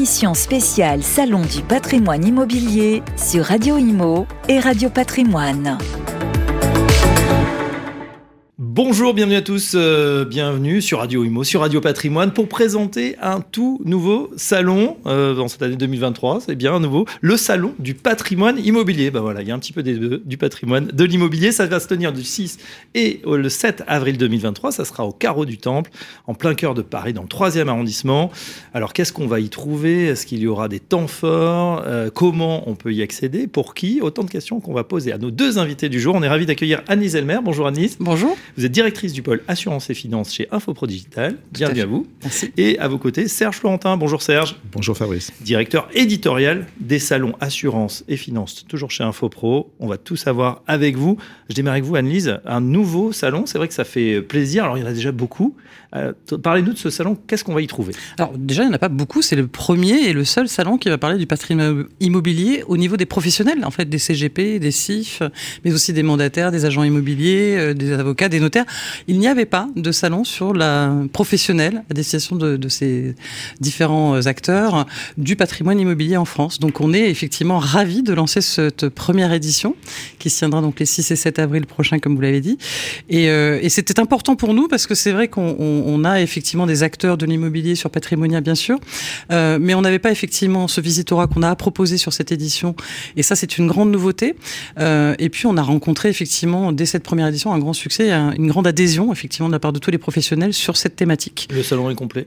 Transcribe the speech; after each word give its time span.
l'émission 0.00 0.32
spéciale 0.32 1.02
Salon 1.02 1.42
du 1.42 1.60
patrimoine 1.60 2.24
immobilier 2.24 3.02
sur 3.18 3.44
Radio 3.44 3.76
Imo 3.76 4.26
et 4.48 4.58
Radio 4.58 4.88
Patrimoine. 4.88 5.76
Bonjour, 8.72 9.14
bienvenue 9.14 9.34
à 9.34 9.42
tous, 9.42 9.72
euh, 9.74 10.24
bienvenue 10.24 10.80
sur 10.80 11.00
Radio 11.00 11.24
Imo, 11.24 11.42
sur 11.42 11.62
Radio 11.62 11.80
Patrimoine 11.80 12.32
pour 12.32 12.48
présenter 12.48 13.16
un 13.20 13.40
tout 13.40 13.80
nouveau 13.84 14.30
salon 14.36 14.96
euh, 15.06 15.34
dans 15.34 15.48
cette 15.48 15.62
année 15.62 15.74
2023, 15.74 16.42
c'est 16.42 16.54
bien 16.54 16.78
nouveau, 16.78 17.04
le 17.20 17.36
salon 17.36 17.74
du 17.80 17.94
patrimoine 17.94 18.64
immobilier. 18.64 19.10
Ben 19.10 19.22
voilà, 19.22 19.42
il 19.42 19.48
y 19.48 19.50
a 19.50 19.56
un 19.56 19.58
petit 19.58 19.72
peu 19.72 19.82
du 19.82 20.36
patrimoine, 20.38 20.86
de 20.86 21.02
l'immobilier, 21.02 21.50
ça 21.50 21.66
va 21.66 21.80
se 21.80 21.88
tenir 21.88 22.12
du 22.12 22.22
6 22.22 22.58
et 22.94 23.20
le 23.26 23.48
7 23.48 23.82
avril 23.88 24.16
2023, 24.18 24.70
ça 24.70 24.84
sera 24.84 25.04
au 25.04 25.10
carreau 25.10 25.46
du 25.46 25.58
Temple, 25.58 25.90
en 26.28 26.34
plein 26.34 26.54
cœur 26.54 26.74
de 26.74 26.82
Paris, 26.82 27.12
dans 27.12 27.22
le 27.22 27.28
3e 27.28 27.66
arrondissement. 27.66 28.30
Alors 28.72 28.92
qu'est-ce 28.92 29.12
qu'on 29.12 29.26
va 29.26 29.40
y 29.40 29.48
trouver? 29.48 30.06
Est-ce 30.06 30.26
qu'il 30.26 30.38
y 30.38 30.46
aura 30.46 30.68
des 30.68 30.78
temps 30.78 31.08
forts? 31.08 31.82
Euh, 31.88 32.08
Comment 32.14 32.70
on 32.70 32.76
peut 32.76 32.92
y 32.92 33.02
accéder? 33.02 33.48
Pour 33.48 33.74
qui? 33.74 34.00
Autant 34.00 34.22
de 34.22 34.30
questions 34.30 34.60
qu'on 34.60 34.74
va 34.74 34.84
poser 34.84 35.10
à 35.10 35.18
nos 35.18 35.32
deux 35.32 35.58
invités 35.58 35.88
du 35.88 35.98
jour. 35.98 36.14
On 36.14 36.22
est 36.22 36.28
ravis 36.28 36.46
d'accueillir 36.46 36.82
Anne 36.86 37.02
Elmer. 37.02 37.40
Bonjour 37.42 37.66
Anne 37.66 37.80
Bonjour. 37.98 38.36
Vous 38.60 38.66
êtes 38.66 38.72
directrice 38.72 39.14
du 39.14 39.22
pôle 39.22 39.40
assurance 39.48 39.88
et 39.88 39.94
finance 39.94 40.34
chez 40.34 40.46
Infopro 40.50 40.86
Digital. 40.86 41.38
Bienvenue 41.50 41.80
à 41.80 41.86
vous. 41.86 42.06
Merci. 42.22 42.52
Et 42.58 42.78
à 42.78 42.88
vos 42.88 42.98
côtés, 42.98 43.26
Serge 43.26 43.56
Florentin. 43.56 43.96
Bonjour 43.96 44.20
Serge, 44.20 44.56
Bonjour 44.72 44.94
Fabrice. 44.94 45.32
directeur 45.40 45.88
éditorial 45.94 46.66
des 46.78 46.98
salons 46.98 47.32
assurance 47.40 48.04
et 48.06 48.18
finance, 48.18 48.66
toujours 48.68 48.90
chez 48.90 49.02
Infopro. 49.02 49.72
On 49.80 49.86
va 49.86 49.96
tout 49.96 50.16
savoir 50.16 50.60
avec 50.66 50.98
vous. 50.98 51.16
Je 51.48 51.54
démarre 51.54 51.72
avec 51.72 51.84
vous, 51.84 51.96
Annelise. 51.96 52.38
Un 52.44 52.60
nouveau 52.60 53.12
salon, 53.12 53.46
c'est 53.46 53.56
vrai 53.56 53.66
que 53.66 53.72
ça 53.72 53.84
fait 53.84 54.20
plaisir. 54.20 54.64
Alors, 54.64 54.76
il 54.76 54.82
y 54.82 54.84
en 54.84 54.88
a 54.88 54.92
déjà 54.92 55.10
beaucoup. 55.10 55.56
Euh, 55.96 56.12
Parlez-nous 56.42 56.72
de 56.72 56.78
ce 56.78 56.90
salon. 56.90 57.16
Qu'est-ce 57.26 57.44
qu'on 57.44 57.54
va 57.54 57.62
y 57.62 57.66
trouver? 57.66 57.94
Alors 58.18 58.32
déjà, 58.36 58.62
il 58.62 58.66
n'y 58.66 58.72
en 58.72 58.76
a 58.76 58.78
pas 58.78 58.88
beaucoup. 58.88 59.22
C'est 59.22 59.36
le 59.36 59.46
premier 59.46 60.08
et 60.08 60.12
le 60.12 60.24
seul 60.24 60.48
salon 60.48 60.78
qui 60.78 60.88
va 60.88 60.98
parler 60.98 61.18
du 61.18 61.26
patrimoine 61.26 61.86
immobilier 62.00 62.62
au 62.68 62.76
niveau 62.76 62.96
des 62.96 63.06
professionnels, 63.06 63.64
en 63.64 63.70
fait, 63.70 63.86
des 63.86 63.98
CGP, 63.98 64.58
des 64.58 64.70
CIF, 64.70 65.22
mais 65.64 65.72
aussi 65.72 65.92
des 65.92 66.02
mandataires, 66.02 66.52
des 66.52 66.64
agents 66.64 66.84
immobiliers, 66.84 67.56
euh, 67.56 67.74
des 67.74 67.92
avocats, 67.92 68.28
des 68.28 68.40
notaires. 68.40 68.66
Il 69.08 69.18
n'y 69.18 69.28
avait 69.28 69.46
pas 69.46 69.68
de 69.76 69.92
salon 69.92 70.24
sur 70.24 70.54
la 70.54 70.94
professionnelle 71.12 71.82
à 71.90 71.94
destination 71.94 72.36
de, 72.36 72.56
de 72.56 72.68
ces 72.68 73.14
différents 73.60 74.14
euh, 74.14 74.26
acteurs 74.26 74.86
du 75.18 75.36
patrimoine 75.36 75.80
immobilier 75.80 76.16
en 76.16 76.24
France. 76.24 76.60
Donc 76.60 76.80
on 76.80 76.92
est 76.92 77.10
effectivement 77.10 77.58
ravis 77.58 78.02
de 78.02 78.12
lancer 78.12 78.40
cette 78.40 78.88
première 78.88 79.32
édition 79.32 79.74
qui 80.18 80.30
se 80.30 80.38
tiendra 80.38 80.60
donc 80.60 80.78
les 80.78 80.86
6 80.86 81.10
et 81.10 81.16
7 81.16 81.38
avril 81.38 81.66
prochains, 81.66 81.98
comme 81.98 82.14
vous 82.14 82.20
l'avez 82.20 82.40
dit. 82.40 82.58
Et, 83.08 83.28
euh, 83.30 83.58
et 83.60 83.68
c'était 83.68 83.98
important 83.98 84.36
pour 84.36 84.54
nous 84.54 84.68
parce 84.68 84.86
que 84.86 84.94
c'est 84.94 85.12
vrai 85.12 85.28
qu'on 85.28 85.79
on- 85.86 86.00
a 86.04 86.20
effectivement 86.22 86.66
des 86.66 86.82
acteurs 86.82 87.18
de 87.18 87.26
l'immobilier 87.26 87.74
sur 87.74 87.90
Patrimonia, 87.90 88.40
bien 88.40 88.54
sûr, 88.54 88.78
euh, 89.32 89.58
mais 89.60 89.74
on 89.74 89.82
n'avait 89.82 89.98
pas 89.98 90.10
effectivement 90.10 90.66
ce 90.66 90.80
visitorat 90.80 91.26
qu'on 91.26 91.42
a 91.42 91.54
proposé 91.56 91.98
sur 91.98 92.12
cette 92.14 92.32
édition. 92.32 92.74
Et 93.16 93.22
ça, 93.22 93.36
c'est 93.36 93.58
une 93.58 93.66
grande 93.66 93.90
nouveauté. 93.90 94.34
Euh, 94.78 95.14
et 95.18 95.28
puis, 95.28 95.46
on 95.46 95.56
a 95.58 95.62
rencontré 95.62 96.08
effectivement, 96.08 96.72
dès 96.72 96.86
cette 96.86 97.02
première 97.02 97.26
édition, 97.28 97.52
un 97.52 97.58
grand 97.58 97.74
succès, 97.74 98.10
un- 98.12 98.32
une 98.32 98.48
grande 98.48 98.66
adhésion, 98.66 99.12
effectivement, 99.12 99.48
de 99.48 99.52
la 99.52 99.58
part 99.58 99.72
de 99.74 99.78
tous 99.78 99.90
les 99.90 99.98
professionnels 99.98 100.54
sur 100.54 100.76
cette 100.76 100.96
thématique. 100.96 101.48
Le 101.52 101.62
salon 101.62 101.90
est 101.90 101.94
complet. 101.94 102.26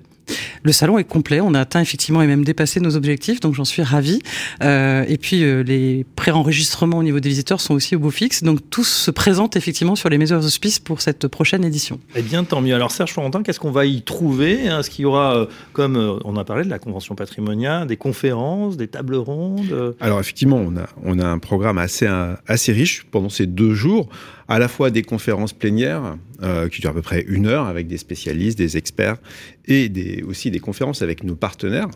Le 0.64 0.72
salon 0.72 0.98
est 0.98 1.04
complet, 1.04 1.42
on 1.42 1.54
a 1.54 1.60
atteint 1.60 1.82
effectivement 1.82 2.22
et 2.22 2.28
même 2.28 2.46
dépassé 2.46 2.80
nos 2.80 2.96
objectifs, 2.96 3.40
donc 3.40 3.54
j'en 3.54 3.66
suis 3.66 3.82
ravi. 3.82 4.22
Euh, 4.64 5.04
et 5.08 5.18
puis 5.18 5.44
euh, 5.44 5.62
les 5.62 6.06
pré-enregistrements 6.16 6.98
au 6.98 7.04
niveau 7.04 7.20
des 7.20 7.30
visiteurs 7.30 7.60
sont 7.60 7.74
aussi 7.74 7.96
au 7.96 8.00
beau 8.00 8.12
fixe, 8.12 8.44
donc 8.44 8.60
tous 8.70 8.88
se 8.88 9.12
présentent 9.12 9.58
effectivement 9.58 9.96
sur 9.96 10.10
les 10.10 10.18
mesures 10.18 10.44
auspices 10.44 10.80
pour 10.80 11.02
cette 11.02 11.28
prochaine 11.28 11.66
édition. 11.66 12.00
Eh 12.16 12.22
bien, 12.22 12.44
tant 12.44 12.62
mieux. 12.62 12.76
Alors, 12.76 12.92
Serge 12.92 13.12
Florentin, 13.12 13.44
qu'est-ce 13.44 13.60
qu'on 13.60 13.72
va 13.72 13.86
y 13.86 14.02
trouver 14.04 14.66
Est-ce 14.66 14.90
qu'il 14.90 15.04
y 15.04 15.06
aura, 15.06 15.36
euh, 15.36 15.46
comme 15.74 15.98
euh, 15.98 16.18
on 16.24 16.38
a 16.38 16.46
parlé 16.46 16.64
de 16.64 16.70
la 16.70 16.80
convention 16.80 17.16
patrimoniale, 17.16 17.88
des 17.88 17.98
conférences, 17.98 18.78
des 18.78 18.88
tables 18.88 19.16
rondes 19.16 19.96
Alors 20.00 20.20
effectivement, 20.20 20.58
on 20.58 20.78
a, 20.78 20.88
on 21.04 21.20
a 21.20 21.28
un 21.28 21.40
programme 21.40 21.78
assez, 21.78 22.08
assez 22.48 22.72
riche 22.72 23.06
pendant 23.12 23.30
ces 23.30 23.48
deux 23.48 23.74
jours, 23.74 24.08
à 24.48 24.60
la 24.60 24.68
fois 24.68 24.90
des 24.90 25.02
conférences 25.02 25.54
plénières 25.54 26.18
euh, 26.42 26.68
qui 26.70 26.82
durent 26.82 26.92
à 26.92 26.94
peu 26.94 27.02
près 27.02 27.24
une 27.28 27.48
heure 27.48 27.68
avec 27.68 27.88
des 27.88 27.98
spécialistes, 27.98 28.58
des 28.58 28.78
experts 28.78 29.18
et 29.66 29.88
des, 29.90 30.24
aussi 30.24 30.52
des 30.52 30.60
conférences 30.60 31.02
avec 31.02 31.24
nos 31.24 31.36
partenaires 31.36 31.88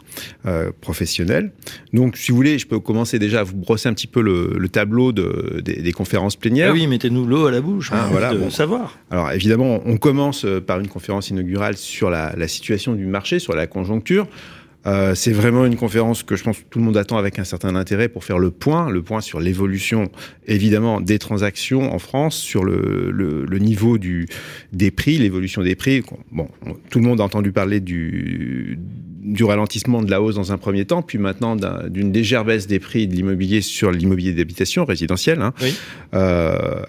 euh, 0.45 0.71
professionnels. 0.79 1.51
Donc 1.93 2.15
si 2.17 2.31
vous 2.31 2.37
voulez, 2.37 2.57
je 2.57 2.67
peux 2.67 2.79
commencer 2.79 3.19
déjà 3.19 3.41
à 3.41 3.43
vous 3.43 3.55
brosser 3.55 3.89
un 3.89 3.93
petit 3.93 4.07
peu 4.07 4.21
le, 4.21 4.55
le 4.57 4.69
tableau 4.69 5.11
de, 5.11 5.61
des, 5.63 5.81
des 5.81 5.91
conférences 5.91 6.35
plénières. 6.35 6.69
Ah 6.71 6.73
oui, 6.73 6.87
mettez-nous 6.87 7.25
l'eau 7.25 7.47
à 7.47 7.51
la 7.51 7.61
bouche. 7.61 7.89
Ah, 7.91 8.07
voilà, 8.09 8.33
de 8.33 8.39
bon. 8.39 8.49
savoir. 8.49 8.97
Alors 9.11 9.31
évidemment, 9.31 9.81
on 9.85 9.97
commence 9.97 10.45
euh, 10.45 10.61
par 10.61 10.79
une 10.79 10.87
conférence 10.87 11.29
inaugurale 11.29 11.75
sur 11.75 12.09
la, 12.09 12.33
la 12.37 12.47
situation 12.47 12.93
du 12.93 13.05
marché, 13.05 13.39
sur 13.39 13.55
la 13.55 13.67
conjoncture. 13.67 14.27
Euh, 14.87 15.13
c'est 15.15 15.33
vraiment 15.33 15.65
une 15.65 15.75
conférence 15.75 16.23
que 16.23 16.35
je 16.35 16.43
pense 16.43 16.59
que 16.59 16.63
tout 16.69 16.79
le 16.79 16.85
monde 16.85 16.95
attend 16.97 17.17
avec 17.17 17.39
un 17.39 17.43
certain 17.43 17.75
intérêt 17.75 18.07
pour 18.07 18.23
faire 18.23 18.39
le 18.39 18.51
point, 18.51 18.89
le 18.89 19.01
point 19.01 19.19
sur 19.21 19.39
l'évolution 19.41 20.09
évidemment 20.47 21.01
des 21.01 21.19
transactions 21.19 21.93
en 21.93 21.99
France, 21.99 22.35
sur 22.37 22.63
le, 22.63 23.11
le- 23.11 23.45
le 23.45 23.59
niveau 23.59 23.97
du, 23.97 24.27
des 24.71 24.89
prix, 24.91 25.17
l'évolution 25.17 25.61
des 25.61 25.75
prix. 25.75 26.03
Bon, 26.31 26.47
on- 26.65 26.73
tout 26.89 26.99
le 26.99 27.05
monde 27.05 27.19
a 27.19 27.23
entendu 27.25 27.51
parler 27.51 27.79
du, 27.81 28.79
du 29.23 29.43
ralentissement 29.43 30.01
de 30.01 30.09
la 30.09 30.21
hausse 30.21 30.35
dans 30.35 30.53
un 30.53 30.57
premier 30.57 30.85
temps, 30.85 31.01
puis 31.01 31.17
maintenant 31.17 31.55
d'un- 31.57 31.89
d'une 31.89 32.13
légère 32.13 32.45
baisse 32.45 32.65
des 32.67 32.79
prix 32.79 33.07
de 33.07 33.13
l'immobilier 33.15 33.61
sur 33.61 33.91
l'immobilier 33.91 34.31
d'habitation 34.33 34.85
résidentielle. 34.85 35.41
hein. 35.41 35.53
Oui. 35.61 35.73
Euh, 36.13 36.81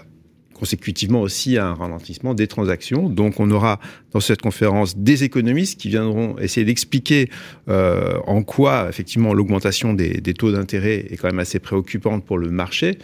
consécutivement 0.59 1.23
aussi 1.23 1.57
à 1.57 1.67
un 1.67 1.75
ralentissement 1.75 2.35
des 2.35 2.47
transactions. 2.47 3.09
Donc 3.09 3.41
on 3.41 3.51
aura 3.51 3.81
dans 4.13 4.21
cette 4.21 4.43
conférence 4.43 4.97
des 4.97 5.25
économistes 5.25 5.81
qui 5.81 5.89
viendront 5.89 6.39
essayer 6.39 6.67
d'expliquer 6.67 7.31
euh, 7.69 8.19
en 8.27 8.43
quoi 8.43 8.87
effectivement 8.89 9.33
l'augmentation 9.35 9.95
des, 9.95 10.21
taux 10.35 10.53
d'intérêt 10.53 11.07
est 11.11 11.17
quand 11.17 11.29
même 11.29 11.39
assez 11.39 11.59
préoccupante 11.59 12.25
pour 12.25 12.39
le 12.39 12.51
marché. 12.51 12.99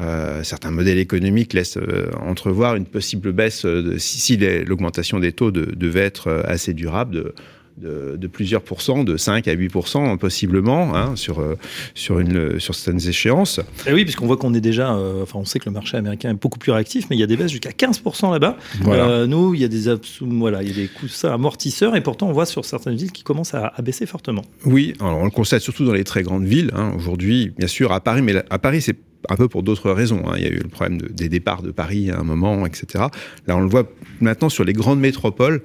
Euh, 0.00 0.42
certains 0.42 0.72
modèles 0.72 0.98
économiques 0.98 1.52
laissent 1.52 1.76
euh, 1.76 2.10
entrevoir 2.20 2.74
une 2.74 2.84
possible 2.86 3.30
baisse 3.30 3.64
euh, 3.64 3.80
de, 3.80 3.98
si, 3.98 4.18
si 4.18 4.36
l'augmentation 4.64 5.20
des 5.20 5.30
taux 5.30 5.52
de- 5.52 5.72
devait 5.76 6.00
être 6.00 6.26
euh, 6.26 6.42
assez 6.46 6.74
durable 6.74 7.32
de, 7.76 8.16
de 8.16 8.26
plusieurs 8.28 8.62
pourcents, 8.62 9.02
de 9.04 9.16
5 9.16 9.48
à 9.48 9.54
8% 9.54 10.16
possiblement, 10.18 10.94
hein, 10.96 11.16
sur, 11.16 11.40
euh, 11.40 11.56
sur, 11.94 12.20
une, 12.20 12.60
sur 12.60 12.74
certaines 12.74 13.08
échéances. 13.08 13.60
Eh 13.86 13.92
oui, 13.92 14.04
puisqu'on 14.04 14.26
voit 14.26 14.36
qu'on 14.36 14.54
est 14.54 14.60
déjà, 14.60 14.94
euh, 14.94 15.22
enfin, 15.22 15.38
on 15.40 15.44
sait 15.44 15.58
que 15.58 15.66
le 15.66 15.72
marché 15.72 15.96
américain 15.96 16.30
est 16.30 16.34
beaucoup 16.40 16.58
plus 16.58 16.72
réactif, 16.72 17.06
mais 17.10 17.16
il 17.16 17.20
y 17.20 17.22
a 17.22 17.26
des 17.26 17.36
baisses 17.36 17.50
jusqu'à 17.50 17.70
15% 17.70 18.32
là-bas. 18.32 18.56
Voilà. 18.82 19.04
Euh, 19.08 19.26
nous, 19.26 19.54
il 19.54 19.60
y 19.60 19.64
a 19.64 19.68
des 19.68 19.84
voilà, 20.22 20.62
il 20.62 20.68
y 20.68 20.72
a 20.72 20.74
des 20.74 20.88
coussins 20.88 21.32
amortisseurs, 21.32 21.96
et 21.96 22.00
pourtant, 22.00 22.28
on 22.28 22.32
voit 22.32 22.46
sur 22.46 22.64
certaines 22.64 22.96
villes 22.96 23.12
qui 23.12 23.22
commencent 23.22 23.54
à, 23.54 23.72
à 23.76 23.82
baisser 23.82 24.06
fortement. 24.06 24.42
Oui, 24.64 24.94
alors 25.00 25.18
on 25.18 25.24
le 25.24 25.30
constate 25.30 25.60
surtout 25.60 25.84
dans 25.84 25.92
les 25.92 26.04
très 26.04 26.22
grandes 26.22 26.44
villes. 26.46 26.70
hein. 26.74 26.92
Aujourd'hui, 26.96 27.52
bien 27.58 27.66
sûr, 27.68 27.92
à 27.92 28.00
Paris, 28.00 28.22
mais 28.22 28.32
là- 28.34 28.44
à 28.50 28.58
Paris, 28.58 28.80
c'est 28.82 28.96
un 29.28 29.36
peu 29.36 29.48
pour 29.48 29.62
d'autres 29.62 29.90
raisons. 29.90 30.22
hein. 30.28 30.34
Il 30.36 30.42
y 30.42 30.46
a 30.46 30.50
eu 30.50 30.58
le 30.62 30.68
problème 30.68 31.00
de- 31.00 31.08
des 31.08 31.28
départs 31.28 31.62
de 31.62 31.70
Paris 31.70 32.10
à 32.10 32.18
un 32.20 32.24
moment, 32.24 32.66
etc. 32.66 33.04
Là, 33.46 33.56
on 33.56 33.60
le 33.60 33.68
voit 33.68 33.84
maintenant 34.20 34.48
sur 34.48 34.64
les 34.64 34.72
grandes 34.74 35.00
métropoles. 35.00 35.62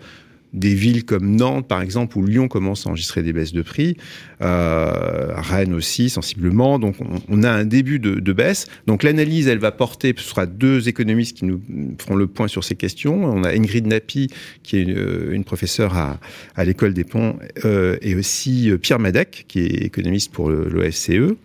Des 0.53 0.73
villes 0.73 1.05
comme 1.05 1.35
Nantes, 1.35 1.67
par 1.67 1.81
exemple, 1.81 2.17
où 2.17 2.25
Lyon 2.25 2.47
commence 2.47 2.85
à 2.85 2.89
enregistrer 2.89 3.21
des 3.21 3.33
baisses 3.33 3.53
de 3.53 3.61
prix, 3.61 3.97
euh, 4.41 5.33
Rennes 5.35 5.73
aussi, 5.73 6.09
sensiblement. 6.09 6.79
Donc, 6.79 6.95
on, 7.27 7.43
a 7.43 7.51
un 7.51 7.65
début 7.65 7.99
de, 7.99 8.33
baisse. 8.33 8.67
Donc, 8.87 9.03
l'analyse, 9.03 9.47
elle 9.47 9.59
va 9.59 9.71
porter, 9.71 10.13
ce 10.17 10.23
sera 10.23 10.45
deux 10.45 10.89
économistes 10.89 11.37
qui 11.37 11.45
nous 11.45 11.61
feront 11.99 12.15
le 12.15 12.27
point 12.27 12.47
sur 12.47 12.63
ces 12.63 12.75
questions. 12.75 13.23
On 13.23 13.43
a 13.43 13.51
Ingrid 13.51 13.85
Napi, 13.85 14.29
qui 14.63 14.77
est 14.77 14.81
une, 14.81 15.31
une 15.31 15.43
professeure 15.43 15.95
à, 15.95 16.19
à 16.55 16.65
l'école 16.65 16.93
des 16.93 17.03
ponts, 17.03 17.37
euh, 17.65 17.97
et 18.01 18.15
aussi 18.15 18.71
euh, 18.71 18.77
Pierre 18.77 18.99
Madec, 18.99 19.45
qui 19.47 19.59
est 19.59 19.83
économiste 19.85 20.31
pour 20.31 20.49
l'OFCE. 20.49 21.35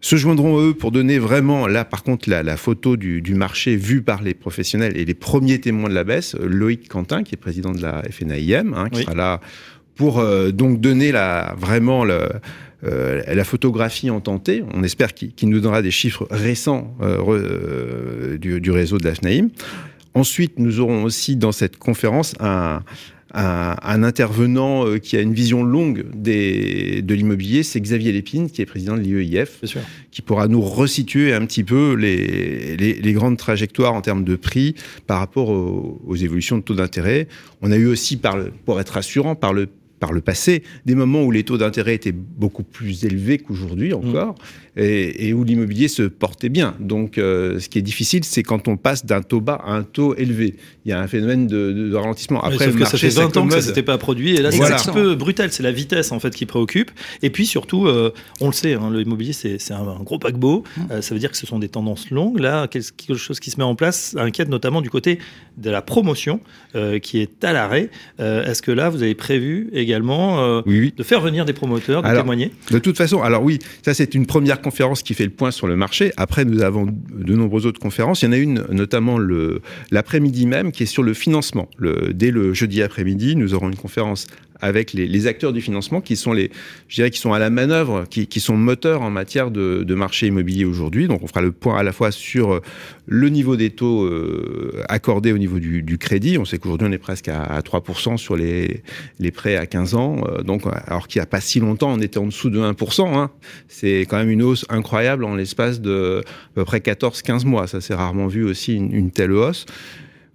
Se 0.00 0.16
joindront 0.16 0.60
eux 0.60 0.74
pour 0.74 0.92
donner 0.92 1.18
vraiment, 1.18 1.66
là 1.66 1.84
par 1.84 2.02
contre, 2.02 2.28
la, 2.30 2.42
la 2.42 2.56
photo 2.56 2.96
du, 2.96 3.22
du 3.22 3.34
marché 3.34 3.76
vue 3.76 4.02
par 4.02 4.22
les 4.22 4.34
professionnels 4.34 4.96
et 4.96 5.04
les 5.04 5.14
premiers 5.14 5.60
témoins 5.60 5.88
de 5.88 5.94
la 5.94 6.04
baisse, 6.04 6.36
Loïc 6.40 6.88
Quentin, 6.88 7.22
qui 7.24 7.34
est 7.34 7.38
président 7.38 7.72
de 7.72 7.80
la 7.82 8.02
FNAIM, 8.10 8.74
hein, 8.74 8.88
qui 8.90 8.98
Oui. 8.98 9.04
sera 9.04 9.14
là 9.14 9.40
pour 9.96 10.18
euh, 10.20 10.50
donc 10.52 10.80
donner 10.80 11.10
la, 11.10 11.54
vraiment 11.58 12.04
le, 12.04 12.28
euh, 12.84 13.22
la 13.26 13.44
photographie 13.44 14.10
en 14.10 14.20
tentée. 14.20 14.62
On 14.74 14.84
espère 14.84 15.14
qu'il 15.14 15.48
nous 15.48 15.60
donnera 15.60 15.80
des 15.82 15.90
chiffres 15.90 16.28
récents 16.30 16.94
euh, 17.00 17.18
euh, 17.26 18.38
du 18.38 18.70
réseau 18.70 18.98
de 18.98 19.04
la 19.04 19.14
FNAIM. 19.14 19.48
Ensuite, 20.14 20.58
nous 20.58 20.78
aurons 20.80 21.02
aussi 21.04 21.36
dans 21.36 21.52
cette 21.52 21.78
conférence 21.78 22.34
un, 22.40 22.82
un, 23.36 23.76
un 23.82 24.02
intervenant 24.02 24.86
euh, 24.86 24.98
qui 24.98 25.16
a 25.16 25.20
une 25.20 25.34
vision 25.34 25.62
longue 25.62 26.06
des, 26.14 27.02
de 27.02 27.14
l'immobilier, 27.14 27.62
c'est 27.62 27.80
Xavier 27.80 28.10
Lépine, 28.10 28.50
qui 28.50 28.62
est 28.62 28.66
président 28.66 28.96
de 28.96 29.02
l'IEIF, 29.02 29.60
qui 30.10 30.22
pourra 30.22 30.48
nous 30.48 30.62
resituer 30.62 31.34
un 31.34 31.44
petit 31.46 31.62
peu 31.62 31.94
les, 31.94 32.76
les, 32.76 32.94
les 32.94 33.12
grandes 33.12 33.36
trajectoires 33.36 33.94
en 33.94 34.00
termes 34.00 34.24
de 34.24 34.36
prix 34.36 34.74
par 35.06 35.18
rapport 35.18 35.50
aux, 35.50 36.00
aux 36.04 36.16
évolutions 36.16 36.56
de 36.56 36.62
taux 36.62 36.74
d'intérêt. 36.74 37.28
On 37.62 37.70
a 37.70 37.76
eu 37.76 37.86
aussi, 37.86 38.16
par 38.16 38.36
le, 38.36 38.50
pour 38.64 38.80
être 38.80 38.94
rassurant, 38.94 39.34
par 39.34 39.52
le 39.52 39.68
par 39.98 40.12
le 40.12 40.20
passé, 40.20 40.62
des 40.84 40.94
moments 40.94 41.22
où 41.22 41.30
les 41.30 41.42
taux 41.42 41.56
d'intérêt 41.58 41.94
étaient 41.94 42.12
beaucoup 42.12 42.62
plus 42.62 43.04
élevés 43.04 43.38
qu'aujourd'hui 43.38 43.94
encore, 43.94 44.34
mmh. 44.76 44.80
et, 44.80 45.32
où 45.32 45.42
l'immobilier 45.42 45.88
se 45.88 46.02
portait 46.02 46.48
bien. 46.48 46.74
Donc, 46.80 47.18
euh, 47.18 47.58
ce 47.58 47.68
qui 47.68 47.78
est 47.78 47.82
difficile, 47.82 48.24
c'est 48.24 48.42
quand 48.42 48.68
on 48.68 48.76
passe 48.76 49.06
d'un 49.06 49.22
taux 49.22 49.40
bas 49.40 49.60
à 49.64 49.72
un 49.72 49.82
taux 49.82 50.14
élevé. 50.14 50.56
Il 50.84 50.90
y 50.90 50.92
a 50.92 51.00
un 51.00 51.06
phénomène 51.06 51.46
de, 51.46 51.94
ralentissement. 51.94 52.42
Après, 52.42 52.70
que 52.70 52.84
ça 52.84 52.98
fait 52.98 53.08
20 53.08 53.36
ans 53.36 53.46
que 53.46 53.54
ça 53.54 53.62
s'était 53.62 53.82
pas 53.82 53.98
produit, 53.98 54.36
et 54.36 54.42
là, 54.42 54.50
c'est 54.50 54.62
un 54.62 54.76
petit 54.76 54.90
peu 54.90 55.14
brutal. 55.14 55.50
C'est 55.50 55.62
la 55.62 55.72
vitesse 55.72 56.12
en 56.12 56.20
fait 56.20 56.34
qui 56.34 56.46
préoccupe. 56.46 56.90
Et 57.22 57.30
puis 57.30 57.46
surtout, 57.46 57.86
euh, 57.86 58.12
on 58.40 58.46
le 58.46 58.52
sait, 58.52 58.74
hein, 58.74 58.90
l'immobilier 58.92 59.32
c'est 59.32 59.72
un, 59.72 60.02
gros 60.02 60.18
paquebot. 60.18 60.64
Mmh. 60.76 60.80
Euh, 60.90 61.02
ça 61.02 61.14
veut 61.14 61.20
dire 61.20 61.30
que 61.30 61.36
ce 61.36 61.46
sont 61.46 61.58
des 61.58 61.68
tendances 61.68 62.10
longues. 62.10 62.38
Là, 62.38 62.68
quelque 62.68 63.14
chose 63.14 63.40
qui 63.40 63.50
se 63.50 63.56
met 63.58 63.64
en 63.64 63.74
place 63.74 64.14
inquiète 64.18 64.48
notamment 64.48 64.82
du 64.82 64.90
côté 64.90 65.18
de 65.56 65.70
la 65.70 65.80
promotion, 65.80 66.40
qui 67.02 67.18
est 67.18 67.42
à 67.44 67.52
l'arrêt. 67.52 67.90
Est-ce 68.18 68.60
que 68.60 68.70
là, 68.70 68.90
vous 68.90 69.02
avez 69.02 69.14
prévu 69.14 69.70
également 69.86 70.40
euh, 70.40 70.62
de 70.64 71.02
faire 71.02 71.20
venir 71.20 71.44
des 71.44 71.52
promoteurs, 71.52 72.02
de 72.02 72.14
témoigner 72.14 72.50
De 72.70 72.78
toute 72.78 72.96
façon, 72.96 73.22
alors 73.22 73.42
oui, 73.42 73.58
ça 73.82 73.94
c'est 73.94 74.14
une 74.14 74.26
première 74.26 74.60
conférence 74.60 75.02
qui 75.02 75.14
fait 75.14 75.24
le 75.24 75.30
point 75.30 75.50
sur 75.50 75.66
le 75.66 75.76
marché. 75.76 76.12
Après, 76.16 76.44
nous 76.44 76.62
avons 76.62 76.86
de 76.86 77.34
nombreuses 77.34 77.66
autres 77.66 77.80
conférences. 77.80 78.22
Il 78.22 78.26
y 78.26 78.28
en 78.28 78.32
a 78.32 78.36
une 78.36 78.64
notamment 78.70 79.18
l'après-midi 79.90 80.46
même 80.46 80.72
qui 80.72 80.82
est 80.82 80.86
sur 80.86 81.02
le 81.02 81.14
financement. 81.14 81.68
Le, 81.78 82.12
dès 82.12 82.30
le 82.30 82.52
jeudi 82.52 82.82
après-midi, 82.82 83.36
nous 83.36 83.54
aurons 83.54 83.68
une 83.68 83.76
conférence 83.76 84.26
avec 84.60 84.92
les, 84.92 85.26
acteurs 85.26 85.52
du 85.52 85.60
financement 85.60 86.00
qui 86.00 86.16
sont 86.16 86.32
les, 86.32 86.50
je 86.88 86.96
dirais, 86.96 87.10
qui 87.10 87.18
sont 87.18 87.32
à 87.32 87.38
la 87.38 87.50
manœuvre, 87.50 88.04
qui, 88.08 88.40
sont 88.40 88.56
moteurs 88.56 89.02
en 89.02 89.10
matière 89.10 89.50
de, 89.50 89.94
marché 89.94 90.26
immobilier 90.26 90.64
aujourd'hui. 90.64 91.08
Donc, 91.08 91.22
on 91.22 91.26
fera 91.26 91.40
le 91.40 91.52
point 91.52 91.76
à 91.78 91.82
la 91.82 91.92
fois 91.92 92.10
sur 92.10 92.52
euh, 92.52 92.60
le 93.06 93.28
niveau 93.28 93.56
des 93.56 93.70
taux 93.70 94.04
euh, 94.04 94.82
accordés 94.88 95.32
au 95.32 95.38
niveau 95.38 95.58
du, 95.58 95.98
crédit. 95.98 96.38
On 96.38 96.44
sait 96.44 96.58
qu'aujourd'hui, 96.58 96.88
on 96.88 96.92
est 96.92 96.98
presque 96.98 97.28
à, 97.28 97.60
3% 97.60 98.16
sur 98.16 98.36
les, 98.36 98.82
prêts 99.34 99.56
à 99.56 99.66
15 99.66 99.94
ans. 99.94 100.24
Euh, 100.28 100.42
donc, 100.42 100.62
alors 100.86 101.08
qu'il 101.08 101.20
n'y 101.20 101.24
a 101.24 101.26
pas 101.26 101.40
si 101.40 101.60
longtemps, 101.60 101.92
on 101.92 102.00
était 102.00 102.18
en 102.18 102.26
dessous 102.26 102.50
de 102.50 102.60
1%. 102.60 103.16
Hein. 103.16 103.30
C'est 103.68 104.00
quand 104.00 104.18
même 104.18 104.30
une 104.30 104.42
hausse 104.42 104.66
incroyable 104.68 105.24
en 105.24 105.34
l'espace 105.34 105.80
de 105.80 106.22
à 106.26 106.54
peu 106.54 106.64
près 106.64 106.78
14-15 106.78 107.46
mois. 107.46 107.66
Ça 107.66 107.80
s'est 107.80 107.94
rarement 107.94 108.26
vu 108.26 108.44
aussi 108.44 108.74
une 108.74 109.10
telle 109.10 109.32
hausse. 109.32 109.66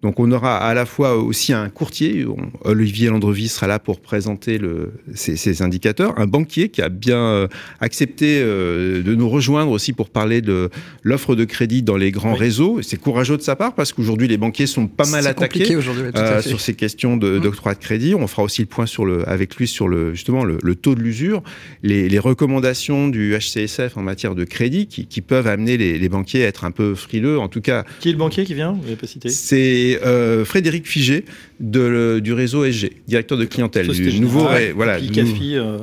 Donc 0.02 0.20
on 0.20 0.32
aura 0.32 0.58
à 0.58 0.74
la 0.74 0.86
fois 0.88 1.16
aussi 1.18 1.54
un 1.54 1.70
courtier, 1.70 2.26
Olivier 2.64 3.10
Landrevi 3.10 3.48
sera 3.48 3.68
là 3.68 3.78
pour 3.78 4.00
présenter 4.00 4.58
le, 4.58 4.94
ces, 5.14 5.62
indicateurs, 5.62 6.18
un 6.20 6.26
banquier 6.26 6.70
qui 6.70 6.82
a 6.82 6.90
bien 6.90 7.20
euh, 7.20 7.48
accepté 7.80 8.42
euh, 8.42 9.04
de 9.04 9.14
nous 9.14 9.30
rejoindre 9.30 9.72
aussi 9.72 9.94
pour 9.94 10.10
parler 10.10 10.42
de 10.42 10.70
l'offre 11.04 11.36
de 11.36 11.46
crédit 11.46 11.84
dans 11.84 11.98
les 11.98 12.10
grands 12.12 12.34
réseaux. 12.34 12.82
C'est 12.82 12.98
courageux 12.98 13.38
de 13.38 13.44
sa 13.44 13.56
part 13.56 13.76
parce 13.76 13.94
qu'aujourd'hui 13.94 14.28
les 14.28 14.38
banquiers 14.38 14.66
sont 14.66 14.88
pas 14.88 15.06
mal 15.06 15.28
attaqués 15.28 15.76
euh, 15.76 16.42
sur 16.42 16.62
ces 16.62 16.74
questions 16.74 17.18
mmh. 17.18 17.40
d'octroi 17.40 17.74
de, 17.74 17.80
de, 17.80 17.84
crédit. 17.84 18.16
On 18.16 18.26
fera 18.26 18.42
aussi 18.42 18.62
le 18.62 18.68
point 18.68 18.88
sur 18.88 19.06
le, 19.06 19.28
avec 19.30 19.56
lui 19.56 19.68
sur 19.68 19.88
le, 19.88 20.16
justement 20.16 20.44
le, 20.44 20.58
taux 20.74 20.96
de 20.96 21.02
l'usure, 21.02 21.44
les, 21.84 22.10
les, 22.10 22.20
recommandations 22.20 23.08
du 23.08 23.36
HCSF 23.38 23.98
en 23.98 24.02
matière 24.02 24.34
de 24.34 24.46
crédit 24.46 24.88
qui, 24.88 25.06
qui 25.06 25.22
peuvent 25.22 25.48
amener 25.48 25.78
les, 25.78 26.00
les, 26.00 26.10
banquiers 26.10 26.46
à 26.46 26.48
être 26.48 26.64
un 26.64 26.72
peu 26.72 26.96
frileux. 26.96 27.40
En 27.40 27.50
tout 27.50 27.62
cas, 27.62 27.84
qui 28.00 28.10
est 28.10 28.14
le 28.14 28.18
banquier 28.18 28.46
qui 28.46 28.54
vient? 28.54 28.72
Vous 28.72 28.84
n'avez 28.84 28.96
pas 28.96 29.08
cité. 29.08 29.30
C'est 29.30 29.91
euh, 30.04 30.46
Frédéric 30.46 30.88
Figé 30.88 31.26
de, 31.60 32.20
du 32.20 32.34
réseau 32.34 32.66
SG, 32.66 32.92
directeur 33.08 33.38
de 33.38 33.46
clientèle 33.46 33.88
du 33.88 34.20
nouveau. 34.20 34.48
voilà, 34.76 34.98
euh, 34.98 35.80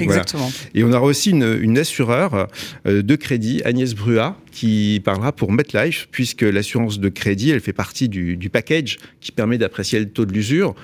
Exactement. 0.00 0.50
Et 0.74 0.84
on 0.84 0.92
aura 0.92 1.02
aussi 1.04 1.30
une, 1.30 1.58
une 1.60 1.78
assureur 1.78 2.48
euh, 2.86 3.02
de 3.02 3.16
crédit, 3.16 3.62
Agnès 3.64 3.94
Brua, 3.94 4.36
qui 4.52 5.00
parlera 5.04 5.32
pour 5.32 5.52
MetLife, 5.52 6.08
puisque 6.10 6.42
l'assurance 6.42 6.98
de 7.00 7.08
crédit, 7.08 7.50
elle 7.50 7.60
fait 7.60 7.72
partie 7.72 8.08
du, 8.08 8.36
du 8.36 8.50
package 8.50 8.98
qui 9.20 9.32
permet 9.32 9.58
d'apprécier 9.58 9.98
le 10.00 10.08
taux 10.08 10.24
de 10.24 10.32
l'usure. 10.32 10.74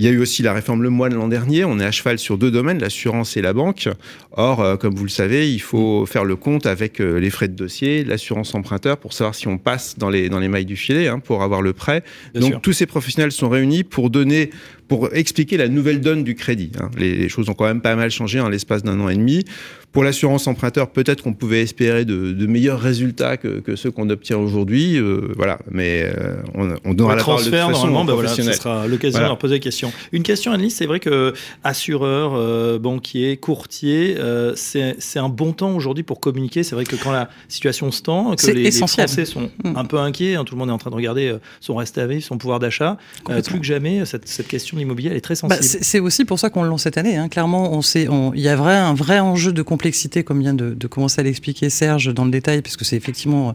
Il 0.00 0.06
y 0.06 0.08
a 0.08 0.12
eu 0.12 0.18
aussi 0.18 0.42
la 0.42 0.54
réforme 0.54 0.82
Le 0.82 0.88
Moine 0.88 1.12
l'an 1.12 1.28
dernier. 1.28 1.66
On 1.66 1.78
est 1.78 1.84
à 1.84 1.90
cheval 1.90 2.18
sur 2.18 2.38
deux 2.38 2.50
domaines, 2.50 2.78
l'assurance 2.78 3.36
et 3.36 3.42
la 3.42 3.52
banque. 3.52 3.86
Or, 4.32 4.62
euh, 4.62 4.76
comme 4.76 4.94
vous 4.94 5.04
le 5.04 5.10
savez, 5.10 5.52
il 5.52 5.58
faut 5.58 6.06
faire 6.06 6.24
le 6.24 6.36
compte 6.36 6.64
avec 6.64 7.02
euh, 7.02 7.20
les 7.20 7.28
frais 7.28 7.48
de 7.48 7.54
dossier, 7.54 8.02
l'assurance 8.02 8.54
emprunteur 8.54 8.96
pour 8.96 9.12
savoir 9.12 9.34
si 9.34 9.46
on 9.46 9.58
passe 9.58 9.98
dans 9.98 10.08
les, 10.08 10.30
dans 10.30 10.38
les 10.38 10.48
mailles 10.48 10.64
du 10.64 10.76
filet 10.76 11.08
hein, 11.08 11.18
pour 11.18 11.42
avoir 11.42 11.60
le 11.60 11.74
prêt. 11.74 12.02
Donc, 12.34 12.62
tous 12.62 12.72
ces 12.72 12.86
professionnels 12.86 13.30
sont 13.30 13.50
réunis 13.50 13.84
pour 13.84 14.08
donner 14.08 14.48
pour 14.90 15.08
expliquer 15.14 15.56
la 15.56 15.68
nouvelle 15.68 16.00
donne 16.00 16.24
du 16.24 16.34
crédit. 16.34 16.72
Hein. 16.80 16.90
Les, 16.98 17.28
choses 17.28 17.48
ont 17.48 17.54
quand 17.54 17.64
même 17.64 17.80
pas 17.80 17.94
mal 17.94 18.10
changé 18.10 18.40
en 18.40 18.48
l'espace 18.48 18.82
d'un 18.82 18.98
an 18.98 19.08
et 19.08 19.14
demi. 19.14 19.44
Pour 19.92 20.02
l'assurance 20.02 20.48
emprunteur, 20.48 20.90
peut-être 20.90 21.22
qu'on 21.22 21.32
pouvait 21.32 21.62
espérer 21.62 22.04
de, 22.04 22.46
meilleurs 22.46 22.80
résultats 22.80 23.36
que, 23.36 23.76
ceux 23.76 23.92
qu'on 23.92 24.10
obtient 24.10 24.38
aujourd'hui. 24.38 24.96
Euh, 24.96 25.32
voilà, 25.36 25.58
mais 25.70 26.02
euh, 26.04 26.36
on, 26.54 26.74
on 26.84 26.94
donnera 26.94 27.16
la 27.16 27.24
parole 27.24 27.44
de 27.44 27.50
toute 27.50 27.54
façon 27.54 28.04
bah 28.04 28.14
voilà, 28.14 28.28
ce 28.28 28.52
sera 28.52 28.88
l'occasion 28.88 29.20
de 29.20 29.24
leur 29.24 29.38
poser 29.38 29.56
des 29.56 29.60
questions. 29.60 29.92
Une 30.10 30.24
question, 30.24 30.50
Annelise, 30.52 30.74
c'est 30.74 30.86
vrai 30.86 30.98
que 30.98 31.34
assureur, 31.62 32.32
euh, 32.34 32.78
banquier, 32.80 33.36
courtier, 33.36 34.16
c'est 34.56 35.18
un 35.18 35.28
bon 35.28 35.52
temps 35.52 35.74
aujourd'hui 35.74 36.02
pour 36.02 36.18
communiquer. 36.18 36.64
C'est 36.64 36.74
vrai 36.74 36.84
que 36.84 36.96
quand 36.96 37.12
la 37.12 37.28
situation 37.48 37.92
se 37.92 38.02
tend, 38.02 38.34
que 38.34 38.46
les, 38.46 38.62
les, 38.64 38.70
Français 38.72 39.24
sont 39.24 39.50
mm. 39.64 39.76
un 39.76 39.84
peu 39.84 39.98
inquiets, 39.98 40.34
hein, 40.34 40.44
tout 40.44 40.54
le 40.54 40.58
monde 40.58 40.68
est 40.68 40.72
en 40.72 40.78
train 40.78 40.90
de 40.90 40.96
regarder 40.96 41.36
son 41.60 41.76
reste 41.76 41.98
à 41.98 42.06
vivre, 42.08 42.22
son 42.24 42.38
pouvoir 42.38 42.58
d'achat, 42.58 42.96
plus 43.24 43.60
que 43.60 43.66
jamais, 43.66 44.04
cette, 44.04 44.26
cette 44.26 44.48
question 44.48 44.79
l'immobilier, 44.80 45.10
elle 45.10 45.16
est 45.16 45.20
très 45.20 45.34
bah, 45.42 45.56
sensible. 45.56 45.84
c'est 45.84 46.00
aussi 46.00 46.24
pour 46.24 46.38
ça 46.38 46.50
qu'on 46.50 46.62
le 46.62 46.68
lance 46.68 46.82
cette 46.82 46.98
année. 46.98 47.16
Hein. 47.16 47.28
Clairement, 47.28 47.72
on 47.72 47.82
sait, 47.82 48.08
il 48.34 48.40
y 48.40 48.48
a 48.48 48.56
vrai, 48.56 48.76
un 48.76 48.94
vrai 48.94 49.20
enjeu 49.20 49.52
de 49.52 49.62
complexité, 49.62 50.24
comme 50.24 50.40
vient 50.40 50.54
de, 50.54 50.86
commencer 50.86 51.20
à 51.20 51.24
l'expliquer 51.24 51.70
Serge 51.70 52.12
dans 52.12 52.24
le 52.24 52.30
détail, 52.30 52.62
puisque 52.62 52.84
c'est 52.84 52.96
effectivement 52.96 53.50
euh, 53.50 53.52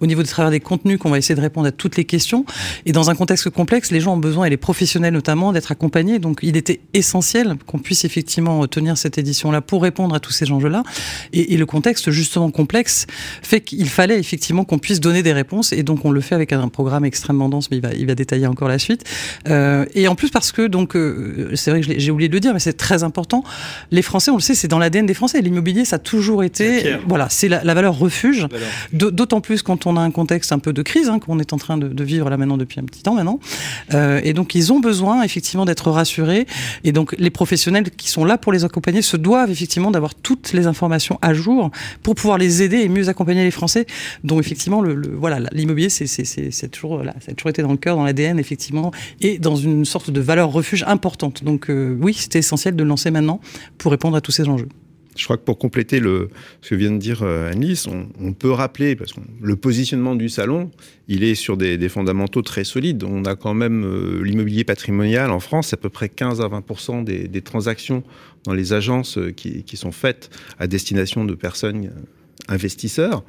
au 0.00 0.06
niveau 0.06 0.22
de 0.22 0.28
travers 0.28 0.50
des 0.50 0.60
contenus 0.60 0.98
qu'on 0.98 1.10
va 1.10 1.18
essayer 1.18 1.34
de 1.34 1.40
répondre 1.40 1.66
à 1.66 1.72
toutes 1.72 1.96
les 1.96 2.04
questions. 2.04 2.46
Et 2.86 2.92
dans 2.92 3.10
un 3.10 3.14
contexte 3.14 3.50
complexe, 3.50 3.90
les 3.90 4.00
gens 4.00 4.14
ont 4.14 4.18
besoin, 4.18 4.46
et 4.46 4.50
les 4.50 4.56
professionnels 4.56 5.12
notamment, 5.12 5.52
d'être 5.52 5.72
accompagnés. 5.72 6.18
Donc, 6.18 6.40
il 6.42 6.56
était 6.56 6.80
essentiel 6.94 7.56
qu'on 7.66 7.78
puisse 7.78 8.04
effectivement 8.04 8.66
tenir 8.66 8.96
cette 8.96 9.18
édition-là 9.18 9.60
pour 9.60 9.82
répondre 9.82 10.14
à 10.14 10.20
tous 10.20 10.32
ces 10.32 10.50
enjeux-là. 10.50 10.82
Et, 11.32 11.58
le 11.58 11.66
contexte 11.66 12.12
justement 12.12 12.52
complexe 12.52 13.06
fait 13.42 13.60
qu'il 13.60 13.88
fallait 13.88 14.20
effectivement 14.20 14.64
qu'on 14.64 14.78
puisse 14.78 15.00
donner 15.00 15.24
des 15.24 15.32
réponses. 15.32 15.72
Et 15.72 15.82
donc, 15.82 16.04
on 16.04 16.12
le 16.12 16.20
fait 16.20 16.36
avec 16.36 16.52
un 16.52 16.68
programme 16.68 17.04
extrêmement 17.04 17.48
dense, 17.48 17.70
mais 17.70 17.78
il 17.78 17.82
va, 17.82 17.92
il 17.94 18.06
va 18.06 18.14
détailler 18.14 18.46
encore 18.46 18.68
la 18.68 18.78
suite. 18.78 19.04
Euh, 19.48 19.84
et 19.94 20.06
en 20.06 20.14
plus 20.14 20.30
parce 20.30 20.52
que 20.52 20.67
donc 20.68 20.96
euh, 20.96 21.50
c'est 21.54 21.70
vrai 21.70 21.80
que 21.80 21.98
j'ai 21.98 22.10
oublié 22.10 22.28
de 22.28 22.34
le 22.34 22.40
dire, 22.40 22.52
mais 22.52 22.60
c'est 22.60 22.76
très 22.76 23.02
important. 23.02 23.44
Les 23.90 24.02
Français, 24.02 24.30
on 24.30 24.36
le 24.36 24.40
sait, 24.40 24.54
c'est 24.54 24.68
dans 24.68 24.78
l'ADN 24.78 25.06
des 25.06 25.14
Français. 25.14 25.40
L'immobilier, 25.40 25.84
ça 25.84 25.96
a 25.96 25.98
toujours 25.98 26.42
été, 26.44 26.96
voilà, 27.06 27.28
c'est 27.28 27.48
la, 27.48 27.74
valeur 27.74 27.98
refuge. 27.98 28.46
D'autant 28.92 29.40
plus 29.40 29.62
quand 29.62 29.86
on 29.86 29.96
a 29.96 30.00
un 30.00 30.10
contexte 30.10 30.52
un 30.52 30.58
peu 30.58 30.72
de 30.72 30.82
crise, 30.82 31.08
hein, 31.08 31.18
qu'on 31.18 31.38
est 31.38 31.52
en 31.52 31.58
train 31.58 31.78
de, 31.78 32.04
vivre 32.04 32.30
là 32.30 32.36
maintenant 32.36 32.56
depuis 32.56 32.80
un 32.80 32.84
petit 32.84 33.02
temps 33.02 33.14
maintenant. 33.14 33.40
Euh, 33.92 34.20
et 34.24 34.32
donc 34.32 34.54
ils 34.54 34.72
ont 34.72 34.80
besoin 34.80 35.22
effectivement 35.22 35.64
d'être 35.64 35.90
rassurés. 35.90 36.46
Et 36.84 36.92
donc 36.92 37.14
les 37.18 37.30
professionnels 37.30 37.90
qui 37.90 38.08
sont 38.08 38.24
là 38.24 38.38
pour 38.38 38.52
les 38.52 38.64
accompagner 38.64 39.02
se 39.02 39.16
doivent 39.16 39.50
effectivement 39.50 39.90
d'avoir 39.90 40.14
toutes 40.14 40.52
les 40.52 40.66
informations 40.66 41.18
à 41.22 41.34
jour 41.34 41.70
pour 42.02 42.14
pouvoir 42.14 42.38
les 42.38 42.62
aider 42.62 42.78
et 42.78 42.88
mieux 42.88 43.08
accompagner 43.08 43.44
les 43.44 43.50
Français. 43.50 43.86
Donc 44.24 44.40
effectivement, 44.40 44.80
le, 44.80 45.10
voilà, 45.14 45.38
l'immobilier, 45.52 45.88
c'est 45.88 46.68
toujours, 46.70 47.02
là, 47.02 47.14
ça 47.20 47.32
a 47.32 47.34
toujours 47.34 47.50
été 47.50 47.62
dans 47.62 47.72
le 47.72 47.76
cœur, 47.76 47.96
dans 47.96 48.04
l'ADN 48.04 48.38
effectivement, 48.38 48.92
et 49.20 49.38
dans 49.38 49.56
une 49.56 49.84
sorte 49.84 50.10
de 50.10 50.20
valeur 50.20 50.50
refuge 50.58 50.84
importante. 50.86 51.44
Donc 51.44 51.70
euh, 51.70 51.96
oui, 52.00 52.14
c'était 52.14 52.40
essentiel 52.40 52.76
de 52.76 52.82
le 52.82 52.88
lancer 52.88 53.10
maintenant 53.10 53.40
pour 53.78 53.90
répondre 53.90 54.16
à 54.16 54.20
tous 54.20 54.32
ces 54.32 54.48
enjeux. 54.48 54.68
Je 55.16 55.24
crois 55.24 55.36
que 55.36 55.42
pour 55.42 55.58
compléter 55.58 55.98
ce 55.98 56.68
que 56.68 56.74
vient 56.76 56.92
de 56.92 56.98
dire 56.98 57.24
euh, 57.24 57.50
Annelise, 57.50 57.88
on, 58.20 58.32
peut 58.32 58.52
rappeler, 58.52 58.94
parce 58.94 59.12
que 59.12 59.18
le 59.40 59.56
positionnement 59.56 60.14
du 60.14 60.28
salon, 60.28 60.70
il 61.08 61.24
est 61.24 61.34
sur 61.34 61.56
des, 61.56 61.88
fondamentaux 61.88 62.42
très 62.42 62.62
solides. 62.62 63.02
On 63.02 63.24
a 63.24 63.34
quand 63.34 63.52
même 63.52 63.84
euh, 63.84 64.22
l'immobilier 64.22 64.62
patrimonial 64.62 65.32
en 65.32 65.40
France, 65.40 65.72
à 65.72 65.76
peu 65.76 65.88
près 65.88 66.08
15 66.08 66.40
à 66.40 66.46
20% 66.46 67.02
des, 67.02 67.42
transactions 67.42 68.04
dans 68.44 68.52
les 68.52 68.72
agences 68.72 69.18
qui, 69.36 69.76
sont 69.76 69.90
faites 69.90 70.30
à 70.60 70.68
destination 70.68 71.24
de 71.24 71.34
personnes 71.34 71.90
investisseurs. 72.46 73.24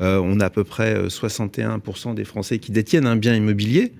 on 0.00 0.40
a 0.40 0.46
à 0.46 0.50
peu 0.50 0.64
près 0.64 1.08
61 1.08 1.80
des 2.14 2.24
Français 2.24 2.58
qui 2.58 2.72
détiennent 2.72 3.06
un 3.06 3.16
bien 3.16 3.34
immobilier. 3.34 3.92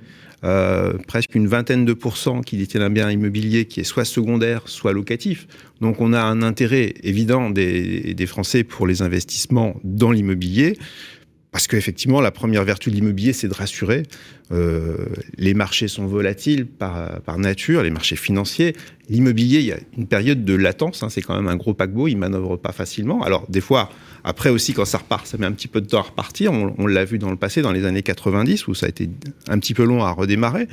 Euh, 0.45 0.93
presque 1.09 1.35
une 1.35 1.49
vingtaine 1.49 1.85
de 1.85 1.93
pourcents 1.93 2.43
qui 2.43 2.57
détiennent 2.57 2.85
un 2.85 2.91
bien 2.91 3.11
immobilier 3.11 3.65
qui 3.65 3.81
est 3.81 3.85
soit 3.85 4.05
secondaire, 4.05 4.63
soit 4.67 4.93
locatif. 4.93 5.49
Donc 5.81 6.01
on 6.01 6.13
a 6.13 6.21
un 6.21 6.43
intérêt 6.43 6.95
évident 7.03 7.51
des, 7.51 8.15
des 8.15 8.27
Français 8.27 8.63
pour 8.63 8.87
les 8.87 9.03
investissements 9.03 9.81
dans 9.83 10.13
l'immobilier. 10.13 10.79
Parce 11.51 11.67
qu'effectivement, 11.67 12.21
la 12.21 12.31
première 12.31 12.63
vertu 12.65 12.91
de 12.91 12.95
l'immobilier, 12.95 13.33
c'est 13.33 13.49
de 13.49 13.55
rassurer. 13.55 14.03
Euh, 14.53 15.07
les 15.39 15.55
marchés 15.55 15.89
sont 15.89 16.07
volatiles 16.07 16.67
par, 16.67 17.39
nature, 17.39 17.83
les 17.83 17.91
marchés 17.91 18.17
financiers. 18.17 18.77
L'immobilier, 19.09 19.61
il 19.61 19.65
y 19.65 19.73
a 19.73 19.79
une 19.97 20.07
période 20.07 20.45
de 20.45 20.55
latence, 20.55 21.03
hein, 21.03 21.09
c'est 21.09 21.23
quand 21.23 21.35
même 21.35 21.49
un 21.49 21.57
gros 21.57 21.73
paquebot, 21.73 22.07
il 22.07 22.17
manœuvre 22.17 22.57
pas 22.57 22.73
facilement. 22.73 23.23
Alors, 23.23 23.47
des 23.49 23.63
fois, 23.63 23.91
après 24.25 24.51
aussi, 24.51 24.75
quand 24.75 24.85
ça 24.85 24.99
repart, 24.99 25.27
ça 25.27 25.39
met 25.39 25.47
un 25.47 25.53
petit 25.53 25.69
peu 25.69 25.81
de 25.81 25.87
temps 25.87 26.01
à 26.01 26.03
repartir. 26.03 26.53
On, 26.53 26.87
l'a 26.87 27.05
vu 27.07 27.19
dans 27.19 27.31
le 27.31 27.37
passé, 27.37 27.63
dans 27.63 27.73
les 27.73 27.87
années 27.87 28.03
90, 28.03 28.69
où 28.69 28.75
ça 28.75 28.87
a 28.87 28.89
été 28.91 29.09
un 29.49 29.59
petit 29.59 29.73
peu 29.73 29.85
long 29.85 30.05
à 30.05 30.11
redémarrer. 30.13 30.69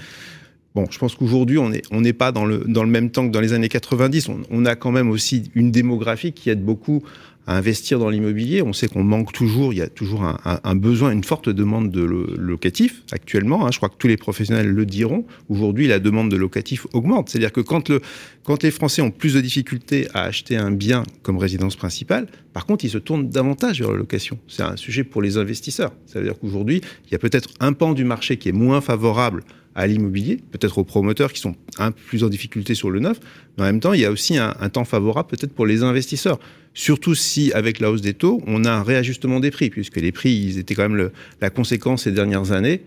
Bon, 0.76 0.86
je 0.92 1.00
pense 1.00 1.16
qu'aujourd'hui, 1.16 1.58
on 1.58 1.70
n'est 1.70 1.82
on 1.90 2.04
pas 2.12 2.34
dans 2.34 2.46
le, 2.46 2.66
dans 2.68 2.84
le 2.84 2.90
même 2.90 3.10
temps 3.10 3.26
que 3.26 3.32
dans 3.32 3.40
les 3.40 3.54
années 3.54 3.70
90. 3.70 4.28
On, 4.28 4.42
on 4.52 4.66
a 4.66 4.76
quand 4.76 4.92
même 4.92 5.10
aussi 5.10 5.50
une 5.56 5.72
démographie 5.72 6.34
qui 6.34 6.50
aide 6.50 6.64
beaucoup 6.66 7.02
à 7.48 7.56
investir 7.56 7.98
dans 7.98 8.10
l'immobilier. 8.10 8.62
On 8.62 8.74
sait 8.74 8.90
qu'on 8.90 9.04
manque 9.04 9.32
toujours, 9.32 9.72
il 9.72 9.78
y 9.78 9.82
a 9.82 9.88
toujours 9.88 10.24
un, 10.24 10.38
un, 10.44 10.60
un, 10.64 10.76
besoin, 10.76 11.12
une 11.12 11.24
forte 11.24 11.48
demande 11.48 11.92
de 11.92 12.02
locatif 12.02 13.04
actuellement. 13.14 13.66
Hein, 13.66 13.70
je 13.72 13.78
crois 13.78 13.88
que 13.88 13.96
tous 13.98 14.08
les 14.08 14.18
professionnels 14.18 14.68
le 14.68 14.86
diront. 14.86 15.26
Aujourd'hui, 15.48 15.88
la 15.88 16.00
demande 16.00 16.30
de 16.30 16.36
locatif 16.36 16.88
augmente. 16.92 17.30
C'est-à-dire 17.30 17.54
que 17.54 17.62
quand, 17.62 17.88
le, 17.88 18.02
quand 18.44 18.62
les 18.62 18.72
Français 18.72 19.02
ont 19.02 19.12
plus 19.12 19.36
de 19.36 19.42
difficultés 19.42 20.10
à 20.14 20.24
acheter 20.24 20.58
un 20.58 20.72
bien 20.72 21.04
comme 21.24 21.38
résidence 21.38 21.78
principale, 21.78 22.28
par 22.52 22.66
contre, 22.66 22.84
ils 22.84 22.92
se 22.92 22.98
tournent 22.98 23.30
davantage 23.30 23.80
vers 23.80 23.92
la 23.92 23.98
location. 23.98 24.40
C'est 24.50 24.64
un 24.64 24.76
sujet 24.76 25.06
pour 25.06 25.22
les 25.22 25.38
investisseurs. 25.38 25.94
Ça 26.06 26.20
veut 26.20 26.26
dire 26.26 26.38
qu'aujourd'hui, 26.38 26.82
il 27.06 27.12
y 27.12 27.16
a 27.16 27.20
peut-être 27.20 27.50
un 27.62 27.72
pan 27.72 27.94
du 27.94 28.04
marché 28.04 28.36
qui 28.36 28.50
est 28.50 28.54
moins 28.54 28.82
favorable 28.82 29.44
à 29.76 29.88
l'immobilier, 29.88 30.40
peut-être 30.52 30.78
aux 30.78 30.84
promoteurs 30.84 31.34
qui 31.34 31.42
sont 31.42 31.56
un 31.78 31.92
peu 31.92 32.02
plus 32.08 32.24
en 32.24 32.30
difficulté 32.30 32.76
sur 32.76 32.90
le 32.90 33.02
neuf, 33.02 33.20
mais 33.58 33.64
en 33.64 33.68
même 33.68 33.80
temps, 33.82 33.94
il 33.94 34.00
y 34.00 34.06
a 34.06 34.12
aussi 34.12 34.38
un, 34.38 34.54
temps 34.70 34.86
favorable 34.86 35.30
peut-être 35.30 35.54
pour 35.54 35.66
les 35.66 35.84
investisseurs. 35.84 36.40
Surtout 36.74 37.16
si, 37.16 37.52
avec 37.54 37.80
la 37.80 37.92
hausse 37.92 38.02
des 38.02 38.14
taux, 38.14 38.42
on 38.48 38.66
a 38.66 38.72
un 38.72 38.84
réajustement 38.84 39.40
des 39.40 39.52
prix, 39.52 39.70
puisque 39.70 39.98
les 39.98 40.12
prix, 40.12 40.32
ils 40.32 40.58
étaient 40.58 40.76
quand 40.76 40.90
même 40.90 41.10
la 41.42 41.50
conséquence 41.50 42.04
ces 42.04 42.12
dernières 42.12 42.52
années 42.52 42.82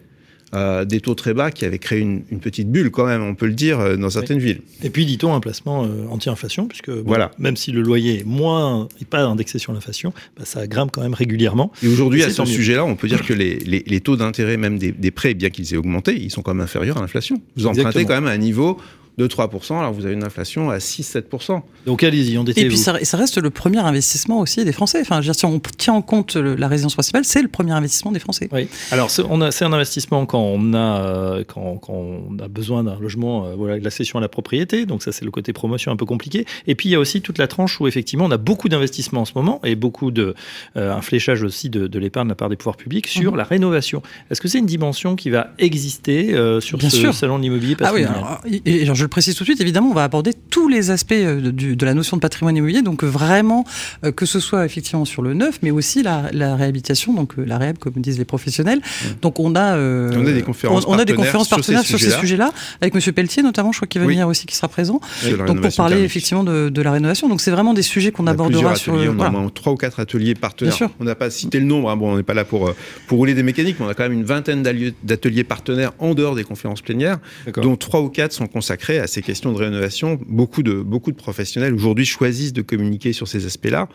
euh, 0.55 0.87
des 0.87 1.01
taux 1.01 1.15
très 1.15 1.35
bas 1.35 1.51
qui 1.51 1.67
avaient 1.67 1.79
créé 1.79 2.01
une, 2.01 2.23
une, 2.31 2.41
petite 2.41 2.71
bulle 2.71 2.91
quand 2.91 3.07
même, 3.07 3.23
on 3.23 3.35
peut 3.35 3.47
le 3.47 3.53
dire, 3.53 3.81
euh, 3.81 3.97
dans 3.97 4.09
certaines 4.09 4.39
oui. 4.39 4.45
villes. 4.45 4.61
Et 4.83 4.89
puis, 4.89 5.05
dit-on, 5.05 5.35
un 5.35 5.41
placement 5.41 5.85
euh, 5.85 6.07
anti-inflation, 6.11 6.67
puisque 6.67 6.91
bon, 6.91 7.03
voilà. 7.05 7.31
même 7.39 7.57
si 7.57 7.71
le 7.71 7.83
loyer 7.83 8.21
est 8.21 8.25
moins, 8.25 8.89
et 9.01 9.05
pas 9.05 9.25
indexé 9.25 9.59
sur 9.59 9.75
l'inflation, 9.75 10.15
bah, 10.39 10.45
ça 10.47 10.67
grimpe 10.67 10.91
quand 10.91 11.03
même 11.03 11.13
régulièrement. 11.13 11.71
Et 11.83 11.89
aujourd'hui, 11.89 12.23
à 12.23 12.31
ce 12.31 12.47
sujet-là, 12.47 12.85
on 12.87 12.97
peut 12.97 13.09
dire 13.09 13.27
que 13.27 13.35
les, 13.35 13.59
les, 13.59 13.85
les 13.87 14.01
taux 14.01 14.17
d'intérêt 14.17 14.57
même 14.57 14.79
des, 14.79 14.93
des, 14.93 15.11
prêts, 15.11 15.35
bien 15.35 15.51
qu'ils 15.51 15.75
aient 15.75 15.77
augmenté, 15.77 16.19
ils 16.19 16.31
sont 16.31 16.41
quand 16.41 16.55
même 16.55 16.65
inférieurs 16.65 16.97
à 16.97 17.03
l'inflation. 17.03 17.43
Vous 17.57 17.67
empruntez 17.67 17.81
Exactement. 17.81 18.09
quand 18.09 18.15
même 18.23 18.31
à 18.31 18.35
un 18.35 18.39
niveau 18.39 18.79
de 19.19 19.27
3%, 19.27 19.79
alors 19.79 19.93
vous 19.93 20.07
avez 20.07 20.15
une 20.15 20.23
inflation 20.23 20.71
à 20.71 20.79
6-7%. 20.79 21.61
Donc 21.87 22.05
allez-y, 22.05 22.39
endettez-vous. 22.39 22.67
Et 22.67 22.69
puis 22.69 22.79
ça, 22.79 22.97
ça, 23.03 23.17
reste 23.17 23.39
le 23.39 23.51
premier 23.51 23.81
investissement 23.81 24.39
aussi 24.39 24.65
des 24.65 24.71
Français. 24.71 25.01
Enfin, 25.01 25.17
je 25.17 25.27
veux 25.27 25.33
dire, 25.33 25.39
si 25.39 25.45
on 25.45 25.61
tient 25.77 25.95
en 25.95 26.03
compte 26.03 26.37
le, 26.37 26.55
la 26.55 26.69
résidence 26.69 26.95
principale, 26.95 27.25
c'est 27.25 27.43
le 27.43 27.49
premier 27.49 27.73
investissement 27.73 28.13
des 28.13 28.21
Français. 28.21 28.49
Oui. 28.53 28.69
Alors 28.93 29.11
c'est 29.11 29.25
un 29.65 29.73
investissement 29.73 30.25
quand 30.25 30.41
on 30.41 30.73
a, 30.73 31.01
euh, 31.01 31.45
quand, 31.45 31.79
quand 31.79 31.95
on 31.95 32.39
a 32.39 32.47
besoin 32.47 32.85
d'un 32.85 32.97
logement, 33.01 33.47
euh, 33.47 33.55
voilà, 33.57 33.81
de 33.81 33.85
la 33.85 33.91
cession 33.91 34.19
à 34.21 34.23
la 34.23 34.29
propriété. 34.29 34.87
Donc 34.87 35.03
ça, 35.03 35.11
c'est 35.11 35.25
le 35.25 35.33
côté 35.33 35.53
promotion 35.53 35.91
un 35.91 35.97
peu 35.97 36.07
compliqué. 36.07 36.47
Et 36.69 36.77
puis 36.77 36.89
il 36.89 36.93
y 36.93 36.95
a 36.95 37.01
aussi 37.01 37.21
toute 37.21 37.39
la 37.39 37.49
tranche 37.49 37.81
où 37.81 37.89
effectivement 37.89 38.27
on 38.27 38.31
a 38.31 38.37
beaucoup 38.37 38.69
d'investissements 38.69 39.23
en 39.23 39.25
ce 39.25 39.33
moment 39.35 39.61
et 39.65 39.75
beaucoup 39.75 40.13
de 40.13 40.37
euh, 40.77 40.95
un 40.95 41.03
fléchage 41.03 41.43
aussi 41.43 41.71
de, 41.71 41.89
de 41.89 41.99
l'épargne 41.99 42.29
de 42.29 42.33
la 42.33 42.37
part 42.37 42.51
des 42.51 42.57
pouvoirs 42.57 42.77
publics 42.77 43.09
sur 43.09 43.33
mmh. 43.33 43.37
la 43.37 43.45
rénovation. 43.45 44.01
Est-ce 44.31 44.41
que 44.41 44.47
c'est 44.47 44.59
une 44.59 44.67
dimension 44.67 45.17
qui 45.17 45.31
va 45.31 45.49
exister 45.59 46.35
euh, 46.35 46.61
sur 46.61 46.79
Bien 46.79 46.91
ce 46.91 46.97
sûr. 46.99 47.15
salon 47.15 47.39
de 47.39 47.43
l'immobilier 47.43 47.77
Ah 47.81 47.91
oui. 47.93 48.05
Alors, 48.05 48.41
et, 48.47 48.83
et 48.83 48.95
je 48.95 49.07
le 49.09 49.11
précise 49.11 49.35
tout 49.35 49.45
de 49.45 49.49
suite, 49.49 49.61
évidemment 49.61 49.91
on 49.91 49.95
va 49.95 50.05
aborder 50.05 50.33
tous 50.51 50.69
les 50.69 50.91
aspects 50.91 51.13
euh, 51.13 51.41
de, 51.41 51.75
de, 51.75 51.87
la 51.87 51.95
notion 51.95 52.17
de 52.17 52.21
patrimoine 52.21 52.57
immobilier, 52.57 52.83
donc 52.83 53.05
vraiment 53.05 53.65
euh, 54.05 54.13
que 54.13 54.27
ce 54.27 54.39
soit 54.39 54.67
effectivement 54.67 55.05
sur 55.05 55.23
le 55.23 55.33
neuf, 55.33 55.61
mais 55.63 55.71
aussi 55.71 56.03
la, 56.03 56.25
la 56.33 56.57
réhabilitation, 56.57 57.15
donc 57.15 57.39
euh, 57.39 57.45
la 57.45 57.57
réhab 57.59 57.79
comme 57.79 57.95
disent 57.97 58.19
les 58.19 58.27
professionnels. 58.27 58.79
Mmh. 58.79 59.07
Donc 59.23 59.41
on 59.41 59.55
a, 59.55 59.77
euh, 59.77 60.13
on 60.15 60.27
a 60.27 60.33
des 60.33 60.43
conférences 60.43 60.85
on, 60.87 60.95
on 60.95 60.99
a 60.99 61.05
des 61.05 61.15
conférences 61.15 61.49
partenaires 61.49 61.85
sur 61.85 61.99
ces 61.99 62.11
sujets-là, 62.11 62.49
sujets 62.49 62.77
avec 62.81 62.95
Monsieur 62.95 63.13
Pelletier 63.13 63.43
notamment, 63.43 63.73
je 63.73 63.79
crois 63.79 63.89
qu'il 63.89 64.01
va 64.01 64.07
oui. 64.07 64.15
venir 64.15 64.29
aussi, 64.29 64.47
qui 64.47 64.55
sera 64.55 64.69
présent. 64.69 65.01
Donc 65.47 65.61
pour 65.63 65.75
parler 65.75 65.95
thermique. 65.95 66.05
effectivement 66.05 66.45
de, 66.45 66.69
de, 66.69 66.83
la 66.83 66.93
rénovation. 66.93 67.29
Donc 67.29 67.41
c'est 67.41 67.51
vraiment 67.51 67.75
des 67.75 67.83
sujets 67.83 68.13
qu'on 68.13 68.27
abordera 68.27 68.77
sur. 68.77 68.93
On 68.95 69.21
a 69.21 69.51
trois 69.55 69.73
ou 69.73 69.77
quatre 69.77 70.01
ateliers 70.01 70.35
partenaires. 70.35 70.77
On 71.01 71.05
n'a 71.05 71.15
pas 71.15 71.31
cité 71.31 71.61
le 71.61 71.67
nombre. 71.67 71.91
Hein. 71.91 71.97
Bon, 71.97 72.13
on 72.13 72.17
n'est 72.17 72.23
pas 72.23 72.35
là 72.35 72.45
pour 72.45 72.73
pour 73.07 73.19
rouler 73.19 73.35
des 73.35 73.43
mécaniques, 73.43 73.77
mais 73.81 73.87
on 73.87 73.89
a 73.89 73.95
quand 73.95 74.03
même 74.03 74.13
une 74.13 74.25
vingtaine 74.25 74.63
d'ateliers 74.63 75.45
partenaires 75.45 75.93
en 75.99 76.15
dehors 76.15 76.35
des 76.35 76.45
conférences 76.45 76.83
plénières, 76.83 77.19
dont 77.57 77.77
trois 77.77 78.03
ou 78.03 78.09
quatre 78.09 78.33
sont 78.33 78.47
consacrés 78.47 78.98
à 78.99 79.07
ces 79.07 79.23
questions 79.23 79.53
de 79.53 79.59
rénovation. 79.59 80.19
Beaucoup 80.27 80.63
de, 80.63 80.75
beaucoup 80.75 81.11
de 81.11 81.17
professionnels 81.17 81.75
aujourd'hui 81.75 82.07
choisissent 82.07 82.53
de 82.53 82.63
communiquer 82.63 83.13
sur 83.13 83.29
ces 83.29 83.47
aspects-là. 83.47 83.89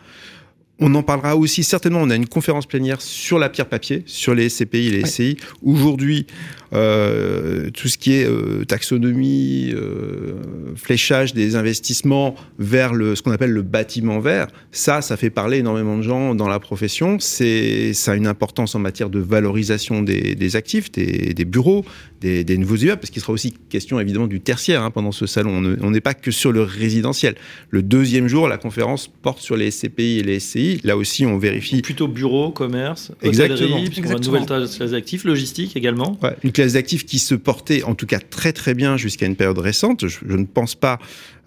On 0.80 0.92
en 0.96 1.02
parlera 1.02 1.36
aussi 1.36 1.62
certainement. 1.62 2.00
On 2.02 2.10
a 2.10 2.16
une 2.16 2.26
conférence 2.26 2.66
plénière 2.66 3.00
sur 3.00 3.38
la 3.38 3.48
pierre 3.48 3.68
papier, 3.68 4.02
sur 4.06 4.34
les 4.34 4.48
SCPI 4.48 4.88
et 4.88 4.90
les 4.90 5.06
SCI. 5.06 5.36
Ouais. 5.62 5.72
Aujourd'hui, 5.72 6.26
euh, 6.74 7.70
tout 7.70 7.88
ce 7.88 7.98
qui 7.98 8.14
est 8.14 8.26
euh, 8.26 8.64
taxonomie, 8.64 9.72
euh, 9.72 10.34
fléchage 10.76 11.34
des 11.34 11.56
investissements 11.56 12.34
vers 12.58 12.94
le, 12.94 13.14
ce 13.14 13.22
qu'on 13.22 13.30
appelle 13.30 13.52
le 13.52 13.62
bâtiment 13.62 14.18
vert, 14.20 14.48
ça, 14.72 15.00
ça 15.02 15.16
fait 15.16 15.30
parler 15.30 15.58
énormément 15.58 15.96
de 15.96 16.02
gens 16.02 16.34
dans 16.34 16.48
la 16.48 16.58
profession. 16.58 17.18
C'est, 17.20 17.92
ça 17.92 18.12
a 18.12 18.14
une 18.16 18.26
importance 18.26 18.74
en 18.74 18.78
matière 18.78 19.10
de 19.10 19.20
valorisation 19.20 20.02
des, 20.02 20.34
des 20.34 20.56
actifs, 20.56 20.90
des, 20.90 21.34
des 21.34 21.44
bureaux, 21.44 21.84
des, 22.20 22.44
des, 22.44 22.56
nouveaux 22.56 22.76
immeubles, 22.76 23.00
parce 23.00 23.10
qu'il 23.10 23.22
sera 23.22 23.32
aussi 23.32 23.52
question 23.68 24.00
évidemment 24.00 24.26
du 24.26 24.40
tertiaire 24.40 24.82
hein, 24.82 24.90
pendant 24.90 25.12
ce 25.12 25.26
salon. 25.26 25.76
On 25.80 25.90
n'est 25.90 26.00
pas 26.00 26.14
que 26.14 26.30
sur 26.30 26.52
le 26.52 26.62
résidentiel. 26.62 27.34
Le 27.70 27.82
deuxième 27.82 28.28
jour, 28.28 28.48
la 28.48 28.58
conférence 28.58 29.08
porte 29.08 29.40
sur 29.40 29.56
les 29.56 29.70
SCPI 29.70 30.18
et 30.18 30.22
les 30.22 30.40
SCI 30.40 30.80
Là 30.82 30.96
aussi, 30.96 31.26
on 31.26 31.38
vérifie. 31.38 31.82
Plutôt 31.82 32.08
bureau, 32.08 32.50
commerce, 32.50 33.12
Exactement. 33.22 33.78
Exactement. 33.78 34.16
Une 34.16 34.24
nouvelle 34.24 34.46
classe 34.46 34.78
d'actifs, 34.78 35.24
logistique 35.24 35.76
également. 35.76 36.18
Ouais, 36.22 36.34
une 36.42 36.52
classe 36.52 36.63
d'actifs 36.72 37.04
qui 37.06 37.18
se 37.18 37.34
portait 37.34 37.82
en 37.82 37.94
tout 37.94 38.06
cas 38.06 38.18
très 38.18 38.52
très 38.52 38.74
bien 38.74 38.96
jusqu'à 38.96 39.26
une 39.26 39.36
période 39.36 39.58
récente. 39.58 40.08
Je, 40.08 40.24
ne 40.24 40.44
pense 40.44 40.74
pas 40.74 40.98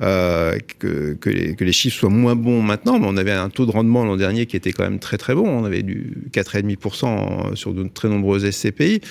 euh, 0.01 0.57
que, 0.79 1.13
que, 1.13 1.29
les, 1.29 1.55
que, 1.55 1.63
les, 1.63 1.71
chiffres 1.71 1.97
soient 1.97 2.09
moins 2.09 2.35
bons 2.35 2.61
maintenant, 2.61 2.99
mais 2.99 3.07
on 3.09 3.17
avait 3.17 3.31
un 3.31 3.49
taux 3.49 3.65
de 3.65 3.71
rendement 3.71 4.05
l'an 4.05 4.15
dernier 4.15 4.45
qui 4.45 4.55
était 4.55 4.71
quand 4.71 4.83
même 4.83 4.99
très 4.99 5.17
très 5.17 5.35
bon. 5.35 5.47
On 5.47 5.65
avait 5.65 5.83
du 5.83 6.13
4,5% 6.31 7.55
sur 7.55 7.73
de 7.73 7.87
très 7.87 8.07
nombreuses 8.07 8.49
SCPI. 8.49 9.01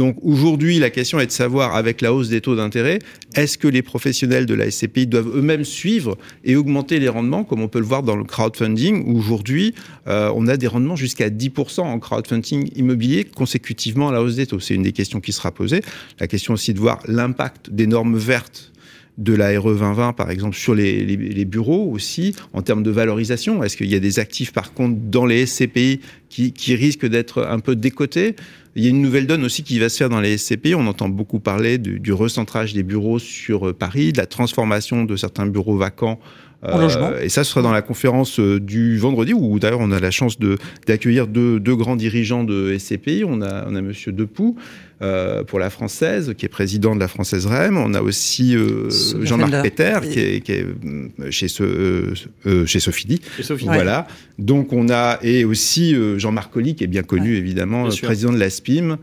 Donc 0.00 0.16
aujourd'hui, 0.22 0.78
la 0.78 0.88
question 0.88 1.20
est 1.20 1.26
de 1.26 1.30
savoir, 1.30 1.76
avec 1.76 2.00
la 2.00 2.14
hausse 2.14 2.30
des 2.30 2.40
taux 2.40 2.56
d'intérêt, 2.56 3.00
est-ce 3.34 3.58
que 3.58 3.68
les 3.68 3.82
professionnels 3.82 4.46
de 4.46 4.54
la 4.54 4.70
SCPI 4.70 5.06
doivent 5.06 5.36
eux-mêmes 5.36 5.62
suivre 5.62 6.16
et 6.42 6.56
augmenter 6.56 6.98
les 6.98 7.10
rendements, 7.10 7.44
comme 7.44 7.60
on 7.60 7.68
peut 7.68 7.80
le 7.80 7.84
voir 7.84 8.02
dans 8.02 8.16
le 8.16 8.24
crowdfunding, 8.24 9.04
où 9.06 9.18
aujourd'hui, 9.18 9.74
euh, 10.06 10.32
on 10.34 10.48
a 10.48 10.56
des 10.56 10.68
rendements 10.68 10.96
jusqu'à 10.96 11.28
10% 11.28 11.82
en 11.82 11.98
crowdfunding 11.98 12.70
immobilier 12.76 13.24
consécutivement 13.24 14.08
à 14.08 14.12
la 14.12 14.22
hausse 14.22 14.36
des 14.36 14.46
taux. 14.46 14.58
C'est 14.58 14.74
une 14.74 14.84
des 14.84 14.92
questions 14.92 15.20
qui 15.20 15.32
sera 15.32 15.52
posée. 15.52 15.82
La 16.18 16.26
question 16.26 16.54
aussi 16.54 16.72
de 16.72 16.78
voir 16.78 17.02
l'impact 17.06 17.68
des 17.68 17.86
normes 17.86 18.16
vertes 18.16 18.72
de 19.18 19.34
la 19.34 19.48
RE 19.60 19.74
2020, 19.74 20.14
par 20.14 20.30
exemple, 20.30 20.56
sur 20.56 20.74
les, 20.74 21.44
bureaux 21.44 21.90
aussi, 21.92 22.34
en 22.54 22.62
termes 22.62 22.82
de 22.82 22.90
valorisation 22.90 23.62
Est-ce 23.62 23.76
qu'il 23.76 23.90
y 23.90 23.94
a 23.94 24.00
des 24.00 24.18
actifs, 24.18 24.52
par 24.52 24.72
contre, 24.72 24.96
dans 24.98 25.26
les 25.26 25.44
SCPI 25.44 26.00
qui, 26.30 26.52
qui 26.52 26.74
risquent 26.74 27.06
d'être 27.06 27.42
un 27.42 27.58
peu 27.58 27.76
décotés 27.76 28.36
il 28.76 28.84
y 28.84 28.86
a 28.86 28.90
une 28.90 29.02
nouvelle 29.02 29.26
donne 29.26 29.44
aussi 29.44 29.64
qui 29.64 29.80
va 29.80 29.88
se 29.88 29.96
faire 29.96 30.08
dans 30.08 30.20
les 30.20 30.38
SCPI. 30.38 30.76
On 30.76 30.86
entend 30.86 31.08
beaucoup 31.08 31.40
parler 31.40 31.76
du, 31.76 31.98
du 31.98 32.12
recentrage 32.12 32.72
des 32.72 32.84
bureaux 32.84 33.18
sur 33.18 33.74
Paris, 33.74 34.12
de 34.12 34.18
la 34.18 34.26
transformation 34.26 35.02
de 35.02 35.16
certains 35.16 35.46
bureaux 35.46 35.76
vacants 35.76 36.20
euh, 36.64 37.20
et 37.20 37.28
ça 37.28 37.44
sera 37.44 37.62
dans 37.62 37.72
la 37.72 37.80
conférence 37.80 38.38
euh, 38.38 38.60
du 38.60 38.98
vendredi, 38.98 39.32
où 39.32 39.58
d'ailleurs 39.58 39.80
on 39.80 39.92
a 39.92 40.00
la 40.00 40.10
chance 40.10 40.38
d'accueillir 40.86 41.26
deux, 41.26 41.58
deux, 41.58 41.74
grands 41.74 41.96
dirigeants 41.96 42.44
de 42.44 42.76
SCPI. 42.76 43.24
On 43.26 43.40
a, 43.40 43.66
on 43.66 43.74
a 43.74 43.80
Monsieur 43.80 44.12
Depoux 44.12 44.56
euh, 45.02 45.42
pour 45.44 45.58
la 45.58 45.70
française, 45.70 46.34
qui 46.36 46.44
est 46.44 46.50
président 46.50 46.94
de 46.94 47.00
la 47.00 47.08
française 47.08 47.46
REM. 47.46 47.78
On 47.78 47.94
a 47.94 48.02
aussi 48.02 48.54
euh, 48.54 48.90
Jean-Marc 49.22 49.62
Peter, 49.62 49.98
qui 50.02 50.20
est, 50.20 50.40
qui 50.42 50.52
est, 50.52 50.66
euh, 50.66 51.30
chez, 51.30 51.48
ce, 51.48 52.12
euh, 52.46 52.66
chez 52.66 52.80
Sophie. 52.80 53.20
Chez 53.38 53.42
Sophie. 53.42 53.64
Voilà. 53.64 54.00
Ouais. 54.00 54.44
Donc 54.44 54.74
on 54.74 54.90
a 54.90 55.18
et 55.22 55.46
aussi 55.46 55.94
Jean-Marc 56.20 56.52
Colli, 56.52 56.74
qui 56.74 56.84
est 56.84 56.88
bien 56.88 57.02
connu 57.02 57.32
ouais. 57.32 57.38
évidemment, 57.38 57.88
bien 57.88 57.96
président 58.02 58.32
de 58.32 58.38
l'ASPIM. 58.38 58.98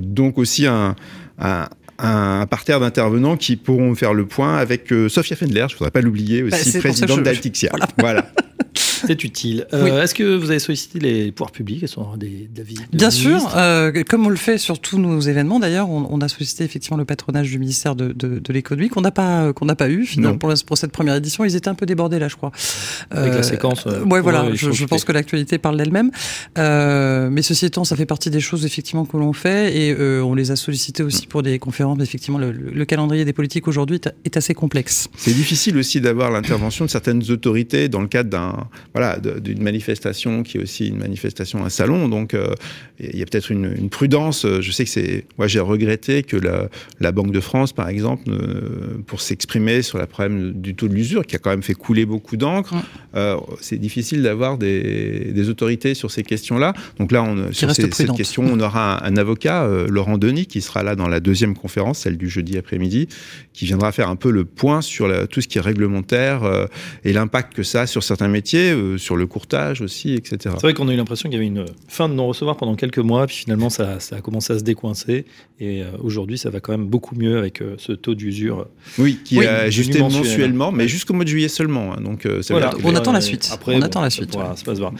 donc 0.00 0.38
aussi 0.38 0.66
un, 0.66 0.94
un 1.38 1.68
un 2.02 2.46
parterre 2.46 2.80
d'intervenants 2.80 3.36
qui 3.36 3.56
pourront 3.56 3.94
faire 3.94 4.12
le 4.12 4.26
point 4.26 4.56
avec 4.56 4.92
euh, 4.92 5.08
Sophia 5.08 5.36
Fendler, 5.36 5.66
je 5.68 5.74
ne 5.74 5.78
voudrais 5.78 5.90
pas 5.90 6.00
l'oublier 6.00 6.42
aussi, 6.42 6.72
bah, 6.72 6.80
présidente 6.80 7.22
d'Altixia. 7.22 7.70
Voilà. 7.98 8.32
voilà. 8.32 8.32
C'est 9.06 9.24
utile. 9.24 9.66
Euh, 9.72 9.84
oui. 9.84 9.90
Est-ce 9.90 10.14
que 10.14 10.36
vous 10.36 10.50
avez 10.50 10.58
sollicité 10.58 10.98
les 10.98 11.32
pouvoirs 11.32 11.52
publics 11.52 11.86
sont 11.88 12.16
des 12.16 12.48
avis 12.58 12.74
de 12.74 12.96
Bien 12.96 13.10
sûr, 13.10 13.52
euh, 13.56 14.02
comme 14.08 14.26
on 14.26 14.30
le 14.30 14.36
fait 14.36 14.58
sur 14.58 14.78
tous 14.78 14.98
nos 14.98 15.20
événements. 15.20 15.60
D'ailleurs, 15.60 15.88
on, 15.88 16.06
on, 16.10 16.20
a 16.20 16.28
sollicité 16.28 16.64
effectivement 16.64 16.96
le 16.96 17.04
patronage 17.04 17.50
du 17.50 17.58
ministère 17.58 17.96
de, 17.96 18.12
de, 18.12 18.38
de 18.38 18.52
l'économie 18.52 18.88
qu'on 18.88 19.00
n'a 19.00 19.10
pas 19.10 19.52
qu'on 19.52 19.64
n'a 19.64 19.74
pas 19.74 19.88
eu 19.88 20.04
finalement 20.04 20.38
pour, 20.38 20.52
pour, 20.66 20.78
cette 20.78 20.92
première 20.92 21.16
édition. 21.16 21.44
Ils 21.44 21.56
étaient 21.56 21.68
un 21.68 21.74
peu 21.74 21.86
débordés 21.86 22.18
là, 22.18 22.28
je 22.28 22.36
crois. 22.36 22.52
Avec 23.10 23.34
la 23.34 23.42
séquence. 23.42 23.86
Euh, 23.86 24.04
ouais, 24.04 24.20
voilà. 24.20 24.54
Je, 24.54 24.70
je 24.70 24.84
pense 24.84 25.04
que 25.04 25.12
l'actualité 25.12 25.58
parle 25.58 25.76
d'elle-même. 25.76 26.10
Euh, 26.58 27.28
mais 27.30 27.42
ceci 27.42 27.66
étant, 27.66 27.84
ça 27.84 27.96
fait 27.96 28.06
partie 28.06 28.30
des 28.30 28.40
choses 28.40 28.64
effectivement 28.64 29.04
que 29.04 29.16
l'on 29.16 29.32
fait 29.32 29.76
et 29.76 29.94
euh, 29.98 30.22
on 30.22 30.34
les 30.34 30.50
a 30.50 30.56
sollicités 30.56 31.02
aussi 31.02 31.26
pour 31.26 31.42
des 31.42 31.58
conférences. 31.58 32.00
Effectivement, 32.00 32.38
le, 32.38 32.52
le 32.52 32.84
calendrier 32.84 33.24
des 33.24 33.32
politiques 33.32 33.68
aujourd'hui 33.68 34.00
est, 34.24 34.36
assez 34.36 34.54
complexe. 34.54 35.08
C'est 35.16 35.34
difficile 35.34 35.76
aussi 35.76 36.00
d'avoir 36.00 36.30
l'intervention 36.30 36.84
de 36.84 36.90
certaines 36.90 37.30
autorités 37.30 37.88
dans 37.88 38.00
le 38.00 38.08
cadre 38.08 38.30
d'un 38.30 38.68
voilà, 38.94 39.18
d'une 39.18 39.62
manifestation 39.62 40.42
qui 40.42 40.58
est 40.58 40.62
aussi 40.62 40.88
une 40.88 40.98
manifestation, 40.98 41.64
un 41.64 41.70
salon. 41.70 42.08
Donc, 42.08 42.36
il 43.00 43.16
y 43.16 43.22
a 43.22 43.26
peut-être 43.26 43.50
une, 43.50 43.74
une, 43.76 43.88
prudence. 43.88 44.46
Je 44.60 44.70
sais 44.70 44.84
que 44.84 44.90
c'est, 44.90 45.24
moi, 45.38 45.46
j'ai 45.46 45.60
regretté 45.60 46.22
que 46.22 46.36
la, 46.36 46.68
la, 47.00 47.12
Banque 47.12 47.32
de 47.32 47.40
France, 47.40 47.72
par 47.72 47.88
exemple, 47.88 48.24
pour 49.06 49.20
s'exprimer 49.20 49.82
sur 49.82 49.98
le 49.98 50.06
problème 50.06 50.52
du 50.52 50.74
taux 50.74 50.88
de 50.88 50.94
l'usure, 50.94 51.26
qui 51.26 51.36
a 51.36 51.38
quand 51.38 51.50
même 51.50 51.62
fait 51.62 51.74
couler 51.74 52.06
beaucoup 52.06 52.36
d'encre, 52.36 52.74
c'est 53.60 53.78
difficile 53.78 54.22
d'avoir 54.22 54.58
des, 54.58 55.32
des, 55.32 55.48
autorités 55.48 55.94
sur 55.94 56.10
ces 56.10 56.22
questions-là. 56.22 56.74
Donc 56.98 57.12
là, 57.12 57.22
on, 57.22 57.52
sur 57.52 57.74
ces, 57.74 57.90
cette 57.90 58.12
question, 58.12 58.44
on 58.44 58.60
aura 58.60 59.04
un, 59.06 59.16
avocat, 59.16 59.66
Laurent 59.88 60.18
Denis, 60.18 60.46
qui 60.46 60.60
sera 60.60 60.82
là 60.82 60.96
dans 60.96 61.08
la 61.08 61.20
deuxième 61.20 61.56
conférence, 61.56 62.00
celle 62.00 62.16
du 62.16 62.28
jeudi 62.28 62.58
après-midi, 62.58 63.08
qui 63.52 63.64
viendra 63.64 63.92
faire 63.92 64.08
un 64.08 64.16
peu 64.16 64.30
le 64.30 64.44
point 64.44 64.80
sur 64.80 65.10
tout 65.28 65.40
ce 65.40 65.48
qui 65.48 65.58
est 65.58 65.62
réglementaire 65.62 66.44
euh, 66.44 66.66
et 67.04 67.12
l'impact 67.12 67.54
que 67.54 67.62
ça 67.62 67.82
a 67.82 67.86
sur 67.86 68.02
certains 68.02 68.28
métiers, 68.28 68.72
euh, 68.82 68.98
sur 68.98 69.16
le 69.16 69.26
courtage 69.26 69.80
aussi, 69.80 70.14
etc. 70.14 70.38
C'est 70.42 70.62
vrai 70.62 70.74
qu'on 70.74 70.88
a 70.88 70.92
eu 70.92 70.96
l'impression 70.96 71.28
qu'il 71.28 71.38
y 71.38 71.40
avait 71.40 71.46
une 71.46 71.66
fin 71.88 72.08
de 72.08 72.14
non-recevoir 72.14 72.56
pendant 72.56 72.74
quelques 72.74 72.98
mois, 72.98 73.26
puis 73.26 73.36
finalement 73.36 73.70
ça, 73.70 73.98
a 74.10 74.20
commencé 74.20 74.52
à 74.52 74.58
se 74.58 74.64
décoincer. 74.64 75.24
Et 75.60 75.82
euh, 75.82 75.86
aujourd'hui, 76.00 76.38
ça 76.38 76.50
va 76.50 76.60
quand 76.60 76.72
même 76.72 76.86
beaucoup 76.86 77.14
mieux 77.14 77.38
avec 77.38 77.62
ce 77.78 77.92
taux 77.92 78.14
d'usure. 78.14 78.66
Oui, 78.98 79.20
qui 79.24 79.38
est 79.38 79.46
ajusté 79.46 80.00
mensuellement, 80.00 80.72
mais 80.72 80.88
jusqu'au 80.88 81.14
mois 81.14 81.24
de 81.24 81.30
juillet 81.30 81.48
seulement. 81.48 81.94
Hein. 81.94 82.00
donc, 82.00 82.26
on 82.84 82.94
attend 82.94 83.12
la 83.12 83.20
suite. 83.20 83.50
Après, 83.52 83.74
on 83.74 83.82
attend 83.82 84.00
la 84.00 84.10
suite. 84.10 84.32
Voilà, 84.32 84.56
ça 84.56 84.64
va 84.66 84.74
se 84.74 84.80
voir. 84.80 84.92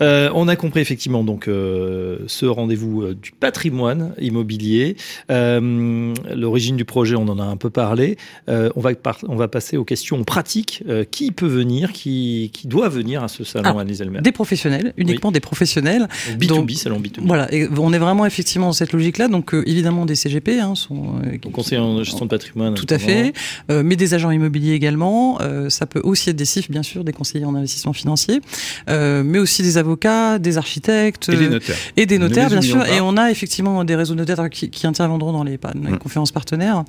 Euh, 0.00 0.30
on 0.34 0.48
a 0.48 0.56
compris 0.56 0.80
effectivement 0.80 1.24
donc 1.24 1.48
euh, 1.48 2.18
ce 2.26 2.46
rendez-vous 2.46 3.02
euh, 3.02 3.14
du 3.14 3.32
patrimoine 3.32 4.14
immobilier. 4.18 4.96
L'origine 5.28 6.76
du 6.76 6.84
projet, 6.84 7.16
on 7.16 7.28
en 7.28 7.38
a 7.38 7.44
un 7.44 7.56
peu 7.56 7.70
parlé. 7.70 8.16
on, 8.48 8.80
va 8.80 8.90
on 9.28 9.36
va 9.36 9.48
passer 9.48 9.76
aux 9.76 9.84
questions 9.84 10.24
pratiques. 10.24 10.82
qui 11.10 11.32
peut 11.32 11.46
venir, 11.46 11.92
qui, 11.92 12.50
qui 12.52 12.66
doit 12.66 12.88
venir 12.88 13.22
à 13.22 13.28
ce 13.28 13.44
salon 13.44 13.76
ah, 13.78 14.20
Des 14.20 14.32
professionnels, 14.32 14.92
uniquement 14.96 15.32
des 15.32 15.40
professionnels. 15.40 16.08
B2B, 16.38 16.76
salon 16.76 17.00
B2B. 17.00 17.20
Voilà, 17.24 17.52
et 17.52 17.68
on 17.78 17.92
est 17.92 17.98
vraiment 17.98 18.26
effectivement 18.26 18.68
dans 18.68 18.72
cette 18.72 18.92
logique-là. 18.92 19.28
Donc 19.28 19.54
évidemment 19.66 20.06
des 20.06 20.14
CGP, 20.14 20.60
hein, 20.60 20.74
sont 20.74 21.20
donc 21.42 21.52
conseillers 21.52 21.80
en 21.80 22.02
gestion 22.02 22.24
de 22.24 22.30
patrimoine. 22.30 22.74
Tout 22.74 22.86
à 22.90 22.98
fait, 22.98 23.32
mais 23.68 23.96
des 23.96 24.14
agents 24.14 24.30
immobiliers 24.30 24.74
également. 24.74 25.38
ça 25.68 25.86
peut 25.86 26.00
aussi 26.02 26.30
être 26.30 26.36
des 26.36 26.44
CIF, 26.44 26.70
bien 26.70 26.82
sûr, 26.82 27.04
des 27.04 27.12
conseillers 27.12 27.44
en 27.44 27.54
investissement 27.54 27.92
financier, 27.92 28.40
mais 28.88 29.38
aussi 29.38 29.62
des 29.62 29.78
avocats 29.78 29.89
des 30.38 30.58
architectes 30.58 31.28
et 31.28 31.36
des 31.36 31.48
notaires, 31.48 31.76
et 31.96 32.06
des 32.06 32.18
notaires 32.18 32.48
bien 32.48 32.60
sûr. 32.60 32.84
Et 32.86 33.00
on 33.00 33.16
a 33.16 33.30
effectivement 33.30 33.84
des 33.84 33.94
réseaux 33.94 34.14
notaires 34.14 34.48
qui, 34.50 34.86
interviendront 34.86 35.32
dans 35.32 35.44
les, 35.44 35.56
mm. 35.56 35.98
conférences 35.98 36.32
partenaires 36.32 36.84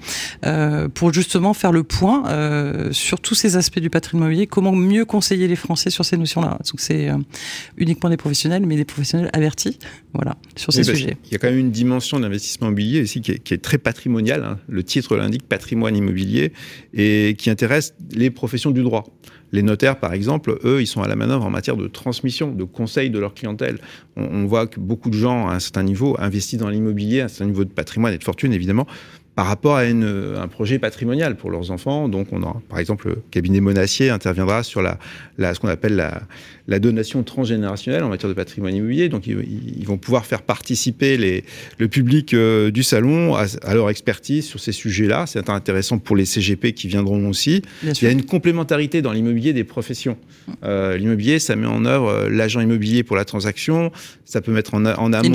euh, 0.46 0.88
pour 0.88 1.13
justement 1.13 1.53
faire 1.53 1.72
le 1.72 1.84
point 1.84 2.27
euh, 2.27 2.91
sur 2.91 3.20
tous 3.20 3.36
ces 3.36 3.55
aspects 3.55 3.79
du 3.79 3.89
patrimoine 3.89 4.27
immobilier, 4.27 4.48
comment 4.48 4.72
mieux 4.72 5.05
conseiller 5.05 5.48
les 5.48 5.55
Français 5.55 5.89
sur 5.89 6.05
ces 6.05 6.17
notions-là? 6.17 6.58
Donc 6.65 6.79
c'est 6.79 7.10
euh, 7.10 7.17
uniquement 7.77 8.10
des 8.10 8.17
professionnels, 8.17 8.65
mais 8.65 8.75
des 8.75 8.86
professionnels 8.86 9.29
avertis, 9.34 9.77
voilà, 10.13 10.36
sur 10.55 10.74
ces 10.74 10.84
sujets. 10.84 11.17
Il 11.25 11.31
y 11.31 11.36
a 11.36 11.39
quand 11.39 11.50
même 11.50 11.60
une 11.60 11.72
dimension 11.72 12.20
d'investissement 12.20 12.67
immobilier 12.67 13.01
ici 13.01 13.22
qui 13.22 13.31
est, 13.31 13.62
très 13.62 13.77
patrimoniale. 13.77 14.43
Hein. 14.43 14.60
Le 14.67 14.84
titre 14.84 15.15
l'indique, 15.15 15.48
patrimoine 15.48 15.96
immobilier, 15.96 16.53
et 16.93 17.36
qui 17.38 17.50
intéresse 17.50 17.93
les 18.12 18.29
professions 18.29 18.72
du 18.72 18.84
droit. 18.84 19.05
Les 19.51 19.63
notaires, 19.63 20.00
par 20.00 20.13
exemple, 20.13 20.58
eux, 20.63 20.81
ils 20.81 20.88
sont 20.88 21.01
à 21.01 21.08
la 21.08 21.15
manœuvre 21.15 21.46
en 21.46 21.50
matière 21.50 21.75
de 21.75 21.88
transmission, 21.88 22.51
de 22.51 22.63
conseil 22.63 22.90
de 23.00 23.19
leur 23.19 23.33
clientèle. 23.33 23.79
On, 24.17 24.45
voit 24.45 24.67
que 24.67 24.79
beaucoup 24.79 25.10
de 25.10 25.17
gens, 25.17 25.48
à 25.48 25.53
un 25.53 25.60
certain 25.60 25.83
niveau, 25.83 26.15
investissent 26.19 26.60
dans 26.60 26.69
l'immobilier, 26.69 27.21
à 27.21 27.25
un 27.25 27.27
certain 27.27 27.45
niveau 27.45 27.63
de 27.63 27.69
patrimoine 27.69 28.13
et 28.13 28.17
de 28.17 28.24
fortune, 28.24 28.53
évidemment, 28.53 28.88
par 29.35 29.45
rapport 29.45 29.77
à 29.77 29.83
un 29.83 30.47
projet 30.50 30.77
patrimonial 30.77 31.38
pour 31.38 31.51
leurs 31.51 31.71
enfants. 31.71 32.09
Donc, 32.09 32.27
on 32.33 32.43
a, 32.43 32.61
par 32.67 32.79
exemple, 32.79 33.07
le 33.07 33.17
cabinet 33.31 33.61
Monacier 33.61 34.09
interviendra 34.09 34.61
sur 34.61 34.81
la, 34.81 34.97
ce 35.39 35.59
qu'on 35.59 35.69
appelle 35.69 35.95
la, 35.95 36.23
la, 36.67 36.79
donation 36.79 37.23
transgénérationnelle 37.23 38.03
en 38.03 38.09
matière 38.09 38.27
de 38.27 38.33
patrimoine 38.33 38.75
immobilier. 38.75 39.07
Donc, 39.07 39.27
ils, 39.27 39.85
vont 39.85 39.97
pouvoir 39.97 40.25
faire 40.25 40.41
participer 40.41 41.15
les, 41.15 41.45
le 41.77 41.88
public 41.88 42.33
euh, 42.33 42.71
du 42.71 42.83
salon 42.83 43.35
à, 43.35 43.73
leur 43.73 43.89
expertise 43.89 44.45
sur 44.45 44.59
ces 44.59 44.73
sujets-là. 44.73 45.25
C'est 45.27 45.50
intéressant 45.50 45.97
pour 45.97 46.17
les 46.17 46.25
CGP 46.25 46.73
qui 46.73 46.89
viendront 46.89 47.29
aussi. 47.29 47.61
Il 47.83 48.03
y 48.03 48.07
a 48.07 48.11
une 48.11 48.25
complémentarité 48.25 49.01
dans 49.01 49.13
l'immobilier 49.13 49.53
des 49.53 49.63
professions. 49.63 50.17
Euh, 50.65 50.97
l'immobilier, 50.97 51.39
ça 51.39 51.55
met 51.55 51.67
en 51.67 51.85
œuvre 51.85 52.09
euh, 52.09 52.29
l'agent 52.29 52.59
immobilier 52.59 53.03
pour 53.03 53.15
la 53.15 53.23
transaction. 53.23 53.91
Ça 54.25 54.41
peut 54.41 54.51
mettre 54.51 54.73
en, 54.73 54.85
en 54.85 55.13
amont 55.13 55.31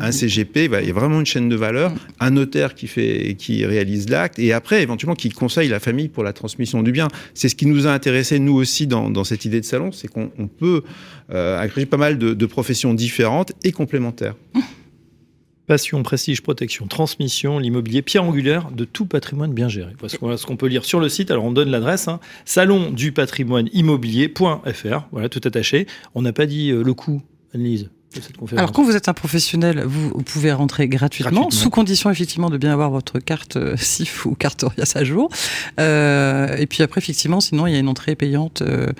un 0.00 0.12
CGP. 0.12 0.64
il 0.64 0.86
y 0.86 0.90
a 0.90 0.94
vraiment 0.94 1.20
une 1.20 1.26
chaîne 1.26 1.50
de 1.50 1.56
valeur. 1.56 1.90
Mm. 1.90 1.98
Un 2.20 2.30
notaire 2.30 2.74
qui 2.74 2.86
fait 2.86 3.33
qui 3.34 3.64
réalise 3.64 4.08
l'acte, 4.08 4.38
et 4.38 4.52
après, 4.52 4.82
éventuellement, 4.82 5.14
qui 5.14 5.30
conseille 5.30 5.68
la 5.68 5.80
famille 5.80 6.08
pour 6.08 6.24
la 6.24 6.32
transmission 6.32 6.82
du 6.82 6.92
bien. 6.92 7.08
C'est 7.34 7.48
ce 7.48 7.54
qui 7.54 7.66
nous 7.66 7.86
a 7.86 7.90
intéressé, 7.90 8.38
nous 8.38 8.54
aussi, 8.54 8.86
dans, 8.86 9.24
cette 9.24 9.44
idée 9.44 9.60
de 9.60 9.66
salon, 9.66 9.92
c'est 9.92 10.08
qu'on 10.08 10.48
peut 10.48 10.82
euh, 11.32 11.58
agréger 11.58 11.86
pas 11.86 11.96
mal 11.96 12.18
de, 12.18 12.46
professions 12.46 12.94
différentes 12.94 13.52
et 13.64 13.72
complémentaires. 13.72 14.36
Passion, 15.66 16.02
prestige, 16.02 16.42
protection, 16.42 16.86
transmission, 16.86 17.58
l'immobilier, 17.58 18.02
pierre 18.02 18.24
angulaire 18.24 18.70
de 18.70 18.84
tout 18.84 19.06
patrimoine 19.06 19.54
bien 19.54 19.68
géré. 19.68 19.92
Voilà 20.20 20.36
ce 20.36 20.44
qu'on 20.44 20.58
peut 20.58 20.66
lire 20.66 20.84
sur 20.84 21.00
le 21.00 21.08
site. 21.08 21.30
Alors 21.30 21.44
on 21.44 21.52
donne 21.52 21.70
l'adresse, 21.70 22.06
hein, 22.06 22.20
salon 22.44 22.90
du 22.90 23.12
patrimoine 23.12 23.70
immobilier.fr, 23.72 25.08
voilà 25.10 25.28
tout 25.30 25.40
attaché. 25.42 25.86
On 26.14 26.20
n'a 26.20 26.34
pas 26.34 26.44
dit 26.44 26.70
euh, 26.70 26.82
le 26.82 26.92
coût, 26.92 27.22
Annelise? 27.54 27.88
Alors, 28.56 28.72
quand 28.72 28.84
vous 28.84 28.96
êtes 28.96 29.08
un 29.08 29.14
professionnel, 29.14 29.82
vous, 29.84 30.10
pouvez 30.22 30.52
rentrer 30.52 30.88
gratuitement, 30.88 31.50
sous 31.50 31.70
condition 31.70 32.10
effectivement 32.10 32.50
de 32.50 32.58
bien 32.58 32.72
avoir 32.72 32.90
votre 32.90 33.18
carte 33.18 33.56
euh, 33.56 33.76
SIF 33.78 34.26
ou 34.26 34.34
carte 34.34 34.62
ORIAS 34.62 34.92
à 34.94 35.04
jour. 35.04 35.30
Euh, 35.80 36.56
et 36.56 36.66
puis 36.66 36.82
après, 36.82 37.00
effectivement, 37.00 37.40
sinon, 37.40 37.66
il 37.66 37.72
y 37.72 37.76
a 37.76 37.78
une 37.78 37.88
entrée 37.88 38.14
payante 38.14 38.62
euh, 38.62 38.92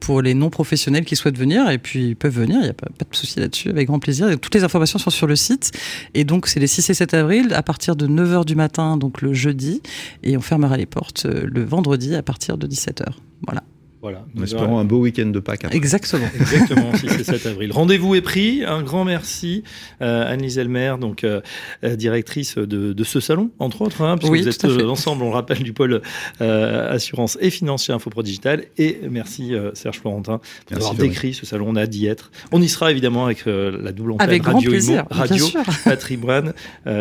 pour 0.00 0.22
les 0.22 0.34
non-professionnels 0.34 1.04
qui 1.04 1.16
souhaitent 1.16 1.38
venir. 1.38 1.68
Et 1.70 1.78
puis, 1.78 2.08
ils 2.08 2.16
peuvent 2.16 2.34
venir, 2.34 2.58
il 2.60 2.64
n'y 2.64 2.70
a 2.70 2.74
pas, 2.74 2.86
de 2.88 3.16
souci 3.16 3.40
là-dessus, 3.40 3.70
avec 3.70 3.88
grand 3.88 3.98
plaisir. 3.98 4.28
Et 4.30 4.36
toutes 4.36 4.54
les 4.54 4.64
informations 4.64 4.98
sont 4.98 5.10
sur 5.10 5.26
le 5.26 5.36
site. 5.36 5.72
Et 6.14 6.24
donc, 6.24 6.46
c'est 6.46 6.60
les 6.60 6.66
6 6.66 6.90
et 6.90 6.94
7 6.94 7.14
avril, 7.14 7.52
à 7.54 7.62
partir 7.62 7.96
de 7.96 8.06
9h 8.06 8.44
du 8.44 8.54
matin, 8.54 8.96
donc 8.96 9.22
le 9.22 9.32
jeudi. 9.32 9.82
Et 10.22 10.36
on 10.36 10.42
fermera 10.42 10.76
les 10.76 10.86
portes 10.86 11.26
le 11.26 11.64
vendredi 11.64 12.14
à 12.14 12.22
partir 12.22 12.56
de 12.58 12.66
17h. 12.66 13.04
Voilà. 13.46 13.62
Voilà. 14.04 14.22
Nous 14.34 14.44
espérons 14.44 14.78
un 14.78 14.84
beau 14.84 14.98
week-end 14.98 15.28
de 15.28 15.40
Pâques. 15.40 15.64
Exactement. 15.72 16.26
Exactement, 16.38 16.94
6 16.94 17.06
et 17.20 17.24
7 17.24 17.46
avril. 17.46 17.72
Rendez-vous 17.72 18.14
est 18.14 18.20
pris. 18.20 18.62
Un 18.62 18.82
grand 18.82 19.06
merci, 19.06 19.64
euh, 20.02 20.30
Anne-Lise 20.30 20.58
Elmer, 20.58 20.96
donc 21.00 21.24
euh, 21.24 21.40
euh, 21.84 21.96
directrice 21.96 22.58
de, 22.58 22.92
de, 22.92 23.04
ce 23.04 23.18
salon, 23.20 23.50
entre 23.58 23.80
autres, 23.80 24.02
hein, 24.02 24.18
puisque 24.18 24.34
vous 24.34 24.78
êtes 24.78 24.84
ensemble, 24.84 25.22
on 25.22 25.28
le 25.28 25.34
rappelle, 25.34 25.62
du 25.62 25.72
pôle 25.72 26.02
assurance 26.38 27.38
et 27.40 27.48
financier 27.48 27.94
Infopro 27.94 28.22
Digital. 28.22 28.66
Et 28.76 29.00
merci 29.08 29.54
Serge 29.72 30.00
Florentin 30.00 30.38
pour 30.66 30.76
avoir 30.76 30.94
décrit 30.96 31.32
ce 31.32 31.46
salon. 31.46 31.64
On 31.70 31.76
a 31.76 31.86
d'y 31.86 32.06
être. 32.06 32.30
On 32.52 32.60
y 32.60 32.68
sera 32.68 32.90
évidemment 32.90 33.24
avec 33.24 33.46
la 33.46 33.92
double 33.92 34.12
antenne 34.12 34.28
avec 34.28 34.44
Radio 34.44 34.74
Imo, 34.74 34.98
Radio 35.10 35.46
Patrimoine, 35.84 36.52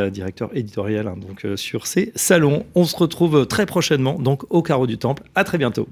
directeur 0.09 0.51
éditorial 0.55 1.09
hein, 1.09 1.17
donc 1.17 1.57
sur 1.57 1.85
ces 1.85 2.13
salons. 2.15 2.65
On 2.75 2.85
se 2.85 2.95
retrouve 2.95 3.45
très 3.45 3.65
prochainement 3.65 4.17
donc 4.17 4.43
au 4.49 4.61
Carreau 4.61 4.87
du 4.87 4.97
Temple. 4.97 5.23
À 5.35 5.43
très 5.43 5.57
bientôt 5.57 5.89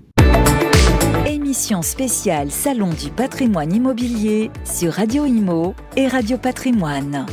émission 1.52 1.82
spéciale 1.82 2.50
Salon 2.50 2.92
du 2.92 3.10
patrimoine 3.10 3.74
immobilier 3.74 4.52
sur 4.64 4.94
Radio 4.94 5.26
Imo 5.26 5.76
et 5.98 6.08
Radio 6.08 6.38
Patrimoine. 6.38 7.26